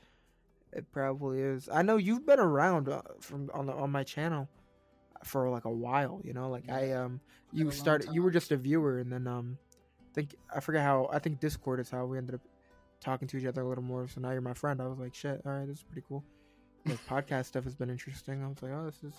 [0.73, 1.69] It probably is.
[1.71, 4.47] I know you've been around uh, from on the on my channel
[5.25, 6.21] for like a while.
[6.23, 7.19] You know, like I um,
[7.51, 8.09] you started.
[8.13, 9.57] You were just a viewer, and then um,
[9.99, 11.09] I think I forget how.
[11.11, 12.41] I think Discord is how we ended up
[12.99, 14.07] talking to each other a little more.
[14.07, 14.81] So now you're my friend.
[14.81, 15.41] I was like, shit.
[15.45, 16.23] All right, this is pretty cool.
[16.85, 18.43] The podcast stuff has been interesting.
[18.43, 19.15] I was like, oh, this is.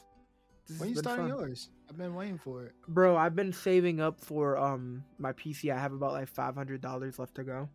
[0.67, 1.69] This When you starting yours?
[1.91, 2.73] I've been waiting for it.
[2.89, 5.73] Bro, I've been saving up for um my PC.
[5.73, 7.69] I have about like five hundred dollars left to go.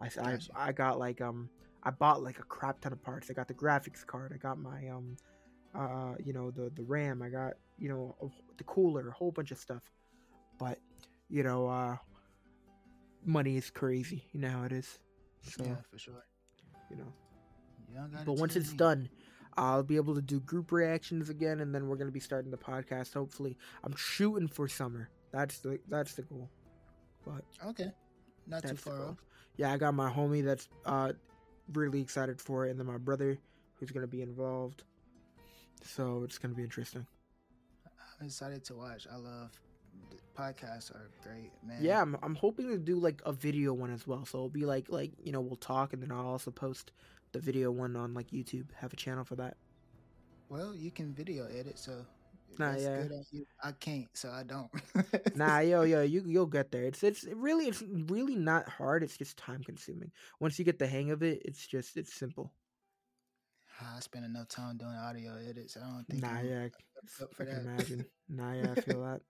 [0.00, 0.38] I, I.
[0.54, 1.50] I got like um
[1.82, 3.30] I bought like a crap ton of parts.
[3.30, 4.32] I got the graphics card.
[4.34, 5.16] I got my um
[5.74, 7.22] uh you know the the RAM.
[7.22, 8.26] I got you know a,
[8.58, 9.82] the cooler, a whole bunch of stuff.
[10.58, 10.78] But
[11.28, 11.96] you know uh
[13.24, 14.24] money is crazy.
[14.32, 14.98] You know how it is.
[15.42, 16.24] So Yeah, for sure.
[16.90, 17.12] you know.
[17.92, 18.76] You But once it's me.
[18.76, 19.08] done,
[19.56, 22.56] I'll be able to do group reactions again, and then we're gonna be starting the
[22.58, 23.14] podcast.
[23.14, 25.08] Hopefully, I'm shooting for summer.
[25.32, 26.50] That's the that's the goal.
[27.24, 27.90] But Okay.
[28.46, 29.18] not too far off.
[29.56, 31.12] Yeah, I got my homie that's uh
[31.72, 33.38] really excited for it, and then my brother
[33.78, 34.82] who's gonna be involved.
[35.84, 37.06] So it's gonna be interesting.
[38.20, 39.06] I'm excited to watch.
[39.10, 39.50] I love
[40.36, 41.78] podcasts are great, man.
[41.80, 44.24] Yeah, I'm, I'm hoping to do like a video one as well.
[44.26, 46.92] So it'll be like like you know we'll talk, and then I'll also post
[47.32, 48.66] the video one on like YouTube.
[48.76, 49.56] Have a channel for that.
[50.48, 52.04] Well, you can video edit, so
[52.58, 53.02] Nah, yeah.
[53.04, 53.46] good.
[53.62, 54.70] I can't, so I don't.
[55.36, 56.84] Nah, yo, yo, you you'll get there.
[56.84, 59.02] It's it's really it's really not hard.
[59.02, 60.10] It's just time consuming.
[60.40, 62.52] Once you get the hang of it, it's just it's simple.
[63.80, 65.76] I spend enough time doing audio edits.
[65.76, 66.22] I don't think.
[66.22, 66.68] Nah, I'm yeah,
[67.22, 67.60] up for I can that.
[67.62, 68.06] imagine.
[68.28, 69.20] Nah, yeah, I feel that.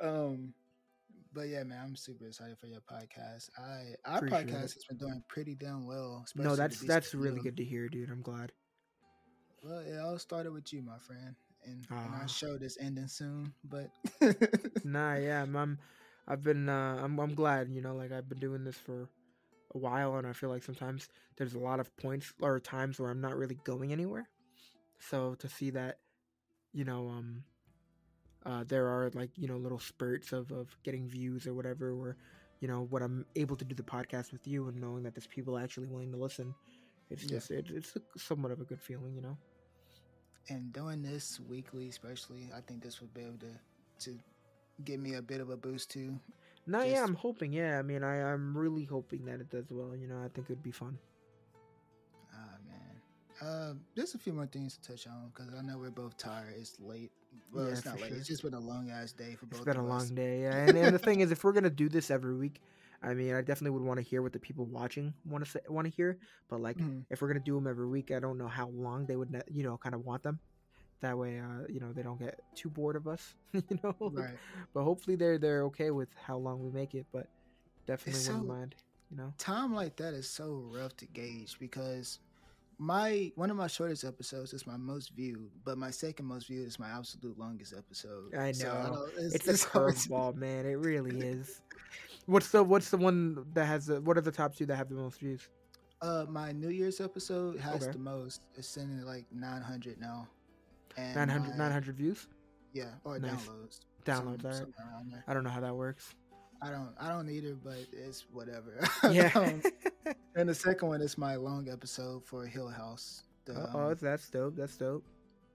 [0.00, 0.54] Um,
[1.32, 3.50] but yeah, man, I'm super excited for your podcast.
[3.58, 4.74] I our Appreciate podcast it.
[4.74, 6.24] has been doing pretty damn well.
[6.34, 8.10] No, that's that's really good to hear, dude.
[8.10, 8.52] I'm glad.
[9.62, 11.34] Well, it all started with you, my friend,
[11.64, 12.22] and, and Ah.
[12.22, 13.52] our show is ending soon.
[13.64, 13.90] But
[14.84, 15.78] Nah, yeah, I'm, I'm
[16.26, 19.08] I've been uh, I'm I'm glad, you know, like I've been doing this for
[19.74, 23.10] a while and I feel like sometimes there's a lot of points or times where
[23.10, 24.28] I'm not really going anywhere.
[24.98, 25.98] So to see that,
[26.72, 27.44] you know, um
[28.46, 32.16] uh there are like, you know, little spurts of of getting views or whatever where
[32.60, 35.26] you know, when I'm able to do the podcast with you and knowing that there's
[35.26, 36.54] people actually willing to listen,
[37.10, 37.38] it's Yeah.
[37.38, 39.36] just it, it's a, somewhat of a good feeling, you know.
[40.48, 43.54] and doing this weekly, especially, I think this would be able to
[44.10, 44.18] to
[44.84, 46.18] give me a bit of a boost too.
[46.66, 47.52] No, yeah, I'm hoping.
[47.52, 49.94] Yeah, I mean, I I'm really hoping that it does well.
[49.96, 50.98] You know, I think it would be fun.
[53.40, 56.54] Uh, there's a few more things to touch on because I know we're both tired.
[56.58, 57.10] It's late.
[57.52, 58.08] Well, Yeah, it's not late.
[58.08, 58.16] sure.
[58.18, 59.60] It's just been a long ass day for both.
[59.60, 60.56] It's been a of long day, yeah.
[60.68, 62.60] And, and the thing is, if we're gonna do this every week,
[63.02, 65.86] I mean, I definitely would want to hear what the people watching want to want
[65.86, 66.18] to hear.
[66.48, 67.04] But like, Mhm.
[67.08, 69.62] if we're gonna do them every week, I don't know how long they would, you
[69.62, 70.38] know, kind of want them.
[71.00, 73.94] That way, uh, you know, they don't get too bored of us, you know.
[74.00, 74.36] Right.
[74.74, 77.06] But hopefully, they're they're okay with how long we make it.
[77.10, 77.26] But
[77.86, 78.74] definitely wouldn't mind,
[79.10, 79.32] you know.
[79.38, 82.18] time like that is so rough to gauge because
[82.80, 86.66] my one of my shortest episodes is my most viewed, but my second most viewed
[86.66, 88.34] is my absolute longest episode.
[88.34, 89.06] I So know.
[89.18, 90.64] don't- It's, a hard to- curveball, man.
[90.64, 91.60] It really is.
[92.24, 94.00] What's the What's the one that has the?
[94.00, 95.46] What are the top two that have the most views?
[96.00, 97.92] Uh, my New Year's episode has Okay.
[97.92, 98.40] the most.
[98.56, 100.26] It's at like 900 now.
[100.96, 102.28] And 900, my- 900 views.
[102.72, 103.32] Yeah, or Nice.
[103.46, 103.80] downloads.
[104.06, 105.24] Downloads, some- somewhere.
[105.28, 106.14] I don't know how that works.
[106.62, 106.92] I don't.
[107.00, 108.86] I don't either, but it's whatever.
[109.10, 109.30] Yeah.
[109.34, 109.62] Um,
[110.36, 113.24] and the second one is my long episode for Hill House.
[113.48, 114.56] Oh, um, that's dope.
[114.56, 115.04] That's dope.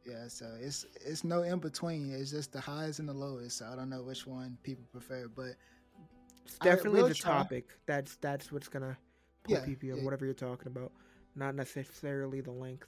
[0.06, 2.12] Yeah, so it's it's no in between.
[2.14, 3.58] It's just the highs and the lowest.
[3.60, 5.56] So I don't know which one people prefer, but
[6.46, 7.32] It's definitely the try.
[7.34, 7.70] topic.
[7.86, 8.98] That's that's what's gonna
[9.44, 10.04] pull Yeah, people in, yeah.
[10.04, 10.92] whatever you're talking about.
[11.36, 12.88] Not necessarily the length.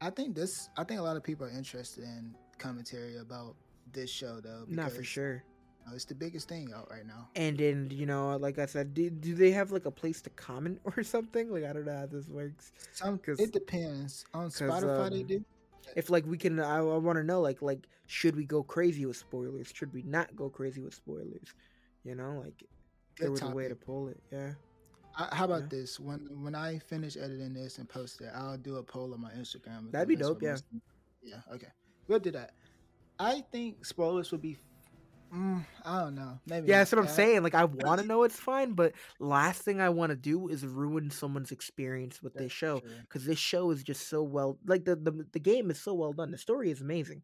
[0.00, 0.68] I think this.
[0.76, 3.56] I think a lot of people are interested in commentary about
[3.92, 4.64] this show, though.
[4.68, 5.42] Not for sure.
[5.88, 7.28] Know, it's the biggest thing out right now.
[7.36, 10.30] And then you know, like I said, do, do they have like a place to
[10.30, 11.50] comment or something?
[11.50, 12.72] Like I don't know how this works.
[12.92, 15.10] Some it depends on Spotify.
[15.10, 15.44] they um, do.
[15.96, 19.06] If like we can, I, I want to know like like should we go crazy
[19.06, 19.70] with spoilers?
[19.74, 21.54] Should we not go crazy with spoilers?
[22.04, 22.62] You know, like
[23.18, 24.20] there was a way to pull it.
[24.30, 24.52] Yeah.
[25.16, 25.68] I, how about yeah.
[25.70, 25.98] this?
[25.98, 29.30] When when I finish editing this and post it, I'll do a poll on my
[29.32, 29.90] Instagram.
[29.90, 30.56] That'd be dope, yeah.
[31.22, 31.36] Yeah.
[31.52, 31.68] Okay.
[32.06, 32.52] We'll do that.
[33.18, 34.56] I think spoilers would be.
[35.34, 36.40] Mm, I don't know.
[36.46, 36.68] Maybe.
[36.68, 37.42] Yeah, that's what I'm saying.
[37.42, 40.64] Like, I want to know it's fine, but last thing I want to do is
[40.66, 44.58] ruin someone's experience with this show because this show is just so well.
[44.66, 46.30] Like the, the the game is so well done.
[46.30, 47.22] The story is amazing,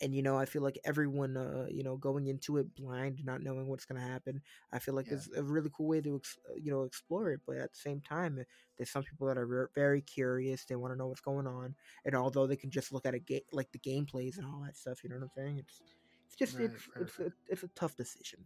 [0.00, 3.42] and you know I feel like everyone, uh, you know, going into it blind, not
[3.42, 4.40] knowing what's gonna happen.
[4.72, 5.14] I feel like Yeah.
[5.14, 7.40] it's a really cool way to ex- uh, you know explore it.
[7.46, 8.44] But at the same time, uh,
[8.78, 10.64] there's some people that are ver- very curious.
[10.64, 11.74] They want to know what's going on,
[12.04, 14.76] and although they can just look at a game like the gameplays and all that
[14.76, 15.58] stuff, you know what I'm saying?
[15.58, 15.80] It's
[16.32, 18.40] it's just Right, it's right, it's a, it's a tough decision.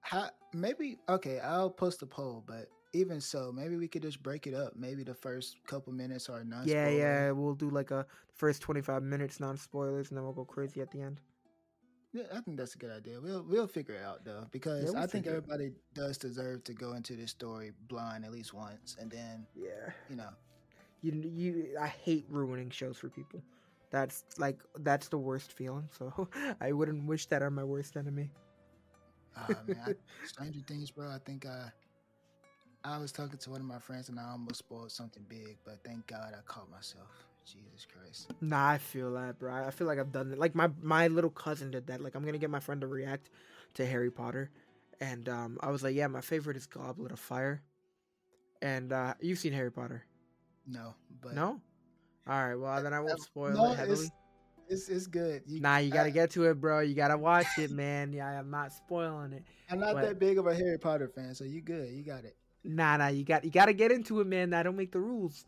[0.00, 1.40] How, maybe okay.
[1.40, 4.74] I'll post a poll, but even so, maybe we could just break it up.
[4.76, 6.68] Maybe the first couple minutes are non.
[6.68, 10.44] Yeah, yeah, we'll do like a first 25 minutes non spoilers and then we'll go
[10.44, 11.20] crazy at the end.
[12.12, 13.20] Yeah, I think that's a good idea.
[13.20, 16.62] We'll we'll figure it out though, because we'll I think figure it everybody does deserve
[16.64, 19.90] to go into this story blind at least once, and then Yeah.
[20.08, 20.28] you know,
[21.02, 23.42] You you I hate ruining shows for people.
[23.94, 25.88] That's like that's the worst feeling.
[25.98, 26.28] So
[26.60, 28.30] I wouldn't wish that on my worst enemy.
[29.36, 29.92] ah, man, I,
[30.26, 31.08] Stranger Things, bro.
[31.10, 31.70] I think I
[32.84, 35.78] I was talking to one of my friends and I almost spoiled something big, but
[35.84, 37.26] thank God I caught myself.
[37.46, 38.30] Jesus Christ.
[38.40, 39.52] Nah, I feel that, bro.
[39.54, 40.38] I feel like I've done it.
[40.38, 42.00] Like my my little cousin did that.
[42.00, 43.30] Like I'm gonna get my friend to react
[43.74, 44.50] to Harry Potter,
[45.00, 47.62] and um, I was like, yeah, my favorite is Goblet of Fire.
[48.62, 50.04] And uh, you've seen Harry Potter,
[50.66, 51.60] No, but no?
[52.26, 53.92] All right, well then I won't spoil no, it heavily.
[54.06, 54.10] it's-
[54.68, 55.42] It's it's good.
[55.46, 56.80] You, Nah, you gotta I, get to it, bro.
[56.80, 58.12] You gotta watch it, man.
[58.14, 59.44] Yeah, I'm not spoiling it.
[59.70, 61.90] I'm not that big of a Harry Potter fan, so you good.
[61.90, 62.34] You got it.
[62.64, 64.54] Nah, nah, you got you gotta get into it, man.
[64.54, 65.44] I don't make the rules.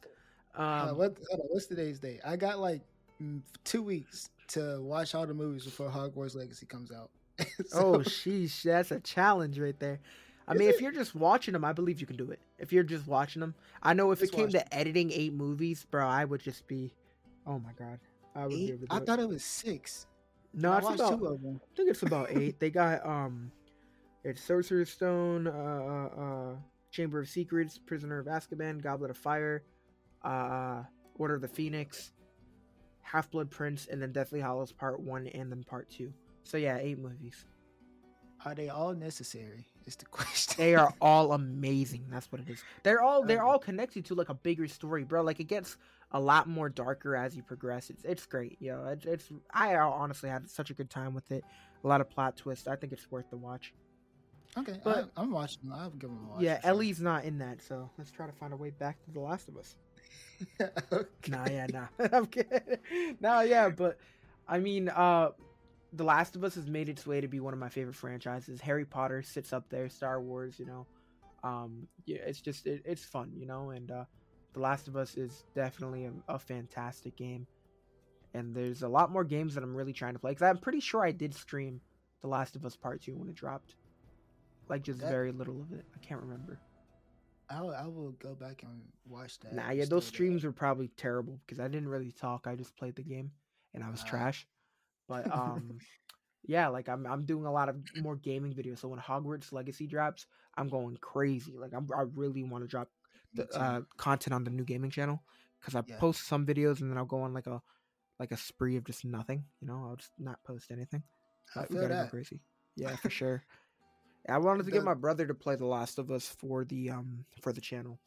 [0.55, 1.17] Uh, Um, what?
[1.31, 2.21] hold on, what's today's date?
[2.27, 2.83] I got like
[3.23, 7.11] mm, two weeks to watch all the movies before Hogwarts Legacy comes out.
[7.73, 9.99] oh, sheesh, that's a challenge right there.
[10.47, 12.41] I mean, if you're just watching them, I believe you can do it.
[12.59, 15.87] If you're just watching them, I know if Just it came to editing eight movies,
[15.91, 16.95] bro, I would just be,
[17.47, 17.99] oh my god,
[18.35, 18.73] I would be eight?
[18.75, 20.07] able to I thought it was six.
[20.55, 21.19] no, I it's about.
[21.19, 21.61] two of them.
[21.63, 22.59] I think it's about eight.
[22.59, 23.51] They got um,
[24.25, 26.57] it's Sorcerer's Stone, uh, uh, uh,
[26.91, 29.63] Chamber of Secrets, Prisoner of Azkaban, Goblet of Fire,
[30.25, 30.83] uh,
[31.17, 32.13] Order of the Phoenix,
[33.03, 36.13] Half Blood Prince, and then Deathly Hallows Part One and then Part Two.
[36.45, 37.45] So yeah, eight movies.
[38.45, 39.67] Are they all necessary?
[39.87, 40.55] Is the question.
[40.59, 42.07] They are all amazing.
[42.11, 42.63] That's what it is.
[42.83, 45.23] They're all they're all connected to like a bigger story, bro.
[45.23, 45.77] Like it gets
[46.13, 47.91] a lot more darker as you progress.
[47.91, 48.85] It's it's great, yo.
[48.87, 51.45] It's, it's I honestly had such a good time with it.
[51.85, 52.67] A lot of plot twists.
[52.67, 53.73] I think it's worth the watch.
[54.59, 55.71] okay, but- I, I'm watching.
[55.73, 56.43] I'll give them a watch.
[56.43, 56.59] yeah.
[56.65, 59.49] Ellie's not in that, so let's try to find a way back to The Last
[59.49, 59.77] of Us.
[60.93, 61.07] okay.
[61.29, 61.87] Nah, yeah, nah.
[62.13, 62.61] I'm kidding.
[63.21, 63.99] Nah, yeah, but
[64.49, 65.31] I mean, uh
[65.93, 68.61] The Last of Us has made its way to be one of my favorite franchises.
[68.61, 70.87] Harry Potter sits up there, Star Wars, you know.
[71.45, 74.05] Um yeah, it's just it, it's fun, you know, and uh
[74.53, 77.47] The Last of Us is definitely a, a fantastic game.
[78.35, 80.81] And there's a lot more games that I'm really trying to play cuz I'm pretty
[80.81, 81.81] sure I did stream
[82.23, 83.77] The Last of Us Part 2 when it dropped.
[84.69, 85.85] Like just That- very little of it.
[85.95, 86.59] I can't remember.
[87.49, 89.53] I'll, I will go back and watch that.
[89.55, 92.49] Nah, yeah, those streams were probably terrible because I didn't really talk.
[92.49, 93.31] I just played the game,
[93.73, 94.09] and I was Ah.
[94.09, 94.49] trash.
[95.09, 95.79] But um,
[96.47, 98.79] yeah, like I'm I'm doing a lot of more gaming videos.
[98.79, 100.27] So when Hogwarts Legacy drops,
[100.57, 101.57] I'm going crazy.
[101.59, 102.89] Like I'm I really want to drop
[103.35, 105.23] the uh, content on the new gaming channel
[105.61, 105.99] because I Yeah.
[105.99, 107.61] post some videos and then I'll go on like a
[108.19, 109.45] like a spree of just nothing.
[109.61, 111.03] You know, I'll just not post anything.
[111.57, 112.41] I feel gotta go crazy.
[112.77, 113.43] Yeah, for sure.
[114.29, 117.25] I wanted to get my brother to play The Last of Us for the um
[117.41, 117.99] for the channel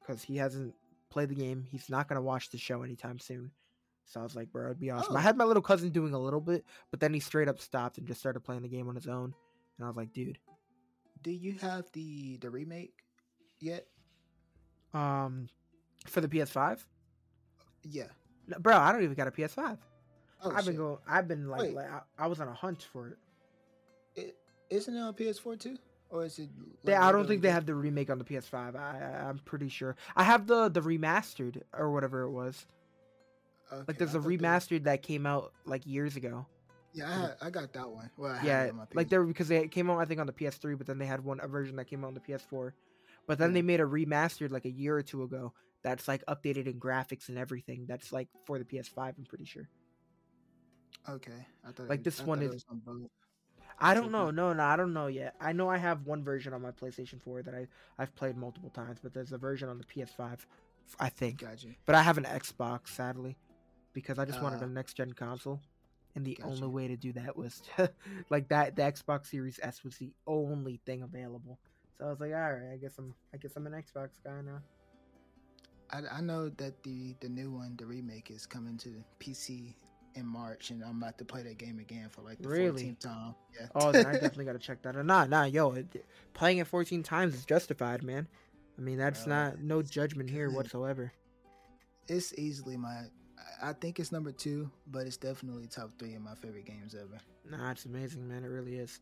[0.00, 0.74] because he hasn't
[1.10, 1.66] played the game.
[1.70, 3.52] He's not gonna watch the show anytime soon.
[4.08, 5.14] So I was like, bro, it'd be awesome.
[5.16, 5.22] I Oh.
[5.22, 8.06] had my little cousin doing a little bit, but then he straight up stopped and
[8.06, 9.34] just started playing the game on his own.
[9.76, 10.38] And I was like, dude,
[11.22, 12.94] Do you have the the remake
[13.60, 13.86] yet?
[14.94, 15.48] um,
[16.06, 16.84] for the PS5,
[17.82, 18.04] Yeah.
[18.46, 19.76] No, bro, I don't even got a PS5.
[20.42, 20.98] Oh, I've been going.
[21.06, 23.18] I've been like, like I, I was on a hunt for it.
[24.14, 24.36] It,
[24.70, 25.76] isn't it on PS4 too,
[26.08, 26.48] or is it?
[26.84, 28.74] They, I don't think they have the remake on the PS5.
[28.76, 29.96] I, I I'm pretty sure.
[30.16, 32.66] I have the the remastered or whatever it was.
[33.72, 36.46] Okay, Like there's I a remastered that came out like years ago.
[36.94, 38.10] Yeah, I, had, I got that one.
[38.16, 40.26] Well, I yeah, it on my like there because they came out I think on
[40.26, 42.72] the PS3, but then they had one a version that came out on the PS4.
[43.26, 43.54] But then Yeah.
[43.54, 45.52] they made a remastered like a year or two ago
[45.82, 47.84] that's like updated in graphics and everything.
[47.86, 49.18] That's like for the PS5.
[49.18, 49.68] I'm pretty sure.
[51.08, 52.44] Okay, I thought like it- this I one is.
[52.44, 53.10] it is- was on both.
[53.80, 54.32] I don't know.
[54.32, 55.36] No, no, I don't know yet.
[55.40, 58.70] I know I have one version on my PlayStation 4 that I I've played multiple
[58.70, 60.44] times, but there's a version on the PS5,
[60.98, 61.38] I think.
[61.42, 61.76] Got you.
[61.86, 63.36] But I have an Xbox, sadly,
[63.98, 64.66] because I just wanted Ah.
[64.66, 65.60] a next gen console,
[66.14, 66.48] and the Gotcha.
[66.52, 67.90] only way to do that was to,
[68.30, 68.76] like that.
[68.76, 71.58] The Xbox Series S was the only thing available.
[71.98, 74.40] So I was like, all right, I guess I'm, I guess I'm an Xbox guy
[74.44, 74.60] now.
[75.90, 79.74] I, I know that the the new one, the remake, is coming to PC
[80.14, 82.84] in March, and I'm about to play that game again for like the Really?
[82.84, 83.34] 14th time.
[83.58, 83.66] Yeah.
[83.74, 85.04] Oh, then I definitely got to check that out.
[85.06, 88.28] Nah, nah, yo, it, playing it 14 times is justified, man.
[88.76, 91.12] I mean, that's Bro, not no judgment here whatsoever.
[92.06, 93.02] it's easily my.
[93.62, 97.18] I- think it's number two, but it's definitely top three of my favorite games ever.
[97.50, 98.44] Nah, it's amazing, man.
[98.44, 99.00] It really is.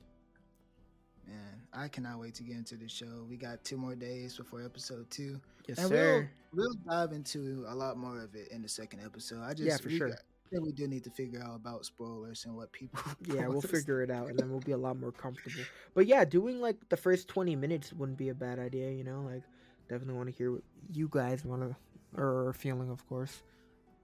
[1.27, 3.27] Man, I cannot wait to get into the show.
[3.29, 6.31] We got two more days before episode two, Yes, and sir.
[6.53, 9.43] we'll we'll dive into a lot more of it in the second episode.
[9.43, 10.09] I just Yeah, for we sure.
[10.11, 10.21] got-
[10.63, 13.01] we do need to figure out about spoilers and what people.
[13.27, 15.65] Yeah, we'll figure it out, and then we'll be a lot more comfortable.
[15.95, 18.93] But yeah, doing like the first twenty minutes wouldn't be a bad idea.
[18.93, 19.43] You know, like
[19.89, 20.63] definitely want to hear what
[20.93, 21.77] you guys want to
[22.21, 23.43] or are feeling, of course.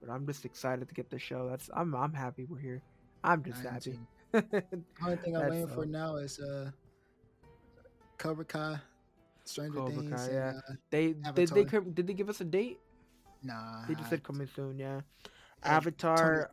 [0.03, 1.49] But I'm just excited to get the show.
[1.49, 2.81] That's I'm I'm happy we're here.
[3.23, 3.99] I'm just happy.
[4.31, 4.63] The
[5.03, 6.71] only thing I'm waiting for now is uh,
[8.17, 8.77] Cobra Kai,
[9.45, 10.11] Stranger Cobra Things.
[10.11, 10.53] Kai, and, yeah.
[10.69, 12.79] uh, they did they did they give us a date?
[13.43, 14.79] nah, They just said coming soon.
[14.79, 15.01] Yeah.
[15.63, 16.49] Avatar.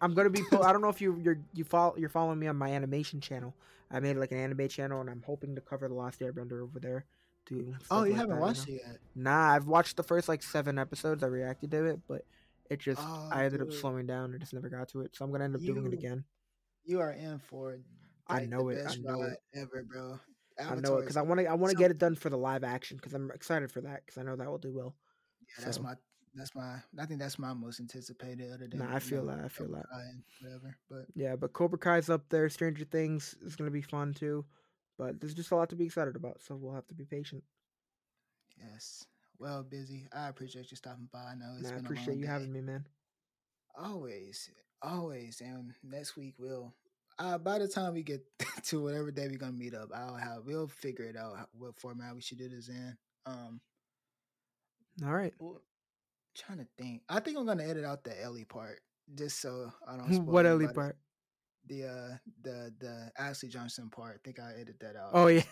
[0.00, 0.42] I'm gonna be.
[0.50, 3.20] Po- I don't know if you you're you follow you're following me on my animation
[3.20, 3.54] channel.
[3.90, 6.80] I made like an anime channel, and I'm hoping to cover the Lost Airbender over
[6.80, 7.04] there.
[7.46, 7.74] Too.
[7.90, 8.74] Oh, you like haven't that, watched know?
[8.74, 8.98] it yet?
[9.14, 11.22] Nah, I've watched the first like seven episodes.
[11.22, 12.24] I reacted to it, but
[12.70, 14.34] it just Oh, I ended up slowing down.
[14.34, 16.24] I just never got to it, so I'm gonna end up doing it again.
[16.84, 17.78] You are in for.
[18.26, 19.38] I like, know the it, I know it.
[19.54, 20.18] ever, bro.
[20.60, 22.30] I know it because I want to I want to so- get it done for
[22.30, 24.94] the live action because I'm excited for that because I know that will do well.
[25.40, 25.94] Yeah, that's so- my
[26.34, 26.76] that's my.
[27.00, 28.52] I think that's my most anticipated.
[28.52, 29.44] Other than Nah, I feel you know, that.
[29.44, 30.22] I feel Cobra that.
[30.42, 30.76] Whatever.
[30.90, 32.48] But Yeah, but Cobra Kai's up there.
[32.48, 34.44] Stranger Things is gonna be fun too.
[34.98, 37.42] But there's just a lot to be excited about, so we'll have to be patient.
[38.58, 39.04] yes,
[39.38, 40.06] well, busy.
[40.12, 41.20] I appreciate you stopping by.
[41.32, 42.32] I know it's I been a appreciate long you day.
[42.32, 42.84] having me, man.
[43.76, 44.50] Always,
[44.82, 45.40] always.
[45.40, 46.74] And next week we'll.
[47.20, 48.22] Uh, by the time we get
[48.64, 51.78] to whatever day we're gonna meet up, I'll have we'll figure it out how- what
[51.78, 52.96] format we should do this in.
[53.26, 53.60] Um,
[55.04, 55.34] All right.
[55.38, 55.62] well,
[56.36, 57.02] trying to think.
[57.08, 58.80] I think I'm gonna edit out the Ellie part
[59.14, 60.08] just so I don't.
[60.26, 60.96] what Ellie part?
[61.66, 64.14] The uh the the Ashley Johnson part.
[64.14, 65.10] I think I edit that out.
[65.12, 65.42] Oh yeah.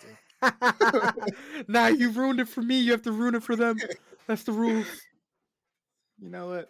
[1.67, 2.79] nah, you ruined it for me.
[2.79, 3.77] You have to ruin it for them.
[4.27, 4.87] That's the rules.
[6.19, 6.69] you know what?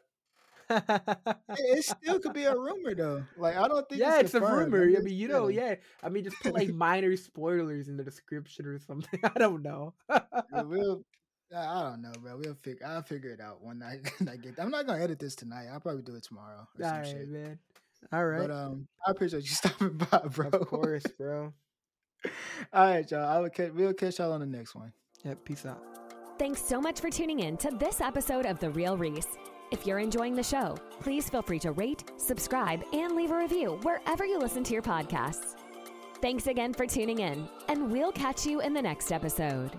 [1.60, 3.24] It, still could be a rumor though.
[3.38, 4.02] Like I don't think.
[4.02, 4.84] yeah, it's, it's a rumor.
[4.84, 5.76] I'm I mean, you know, yeah.
[6.04, 9.20] I mean, just put like minor spoilers in the description or something.
[9.24, 9.94] I don't know.
[10.52, 11.04] We'll.
[11.56, 12.38] I I don't know, bro.
[12.38, 12.86] We'll figure.
[12.86, 14.60] I'll figure it out when I, when I get.
[14.60, 15.68] I'm not gonna edit this tonight.
[15.72, 16.68] I'll probably do it tomorrow.
[16.78, 17.30] Or All right, shit.
[17.30, 17.60] man.
[18.12, 18.48] All right.
[18.48, 20.50] But um, I appreciate you stopping by, bro.
[20.50, 21.54] of course, bro.
[22.74, 23.26] All right, y'all.
[23.26, 23.50] I will.
[23.50, 24.92] Catch, we'll catch y'all on the next one.
[25.24, 25.46] Yep.
[25.46, 25.82] peace out.
[26.40, 29.28] Thanks so much for tuning in to this episode of The Real Reese.
[29.72, 33.80] If you're enjoying the show, please feel free to rate, subscribe, and leave a review
[33.82, 35.56] wherever you listen to your podcasts.
[36.22, 39.72] Thanks again for tuning in, and we'll catch you in the next episode.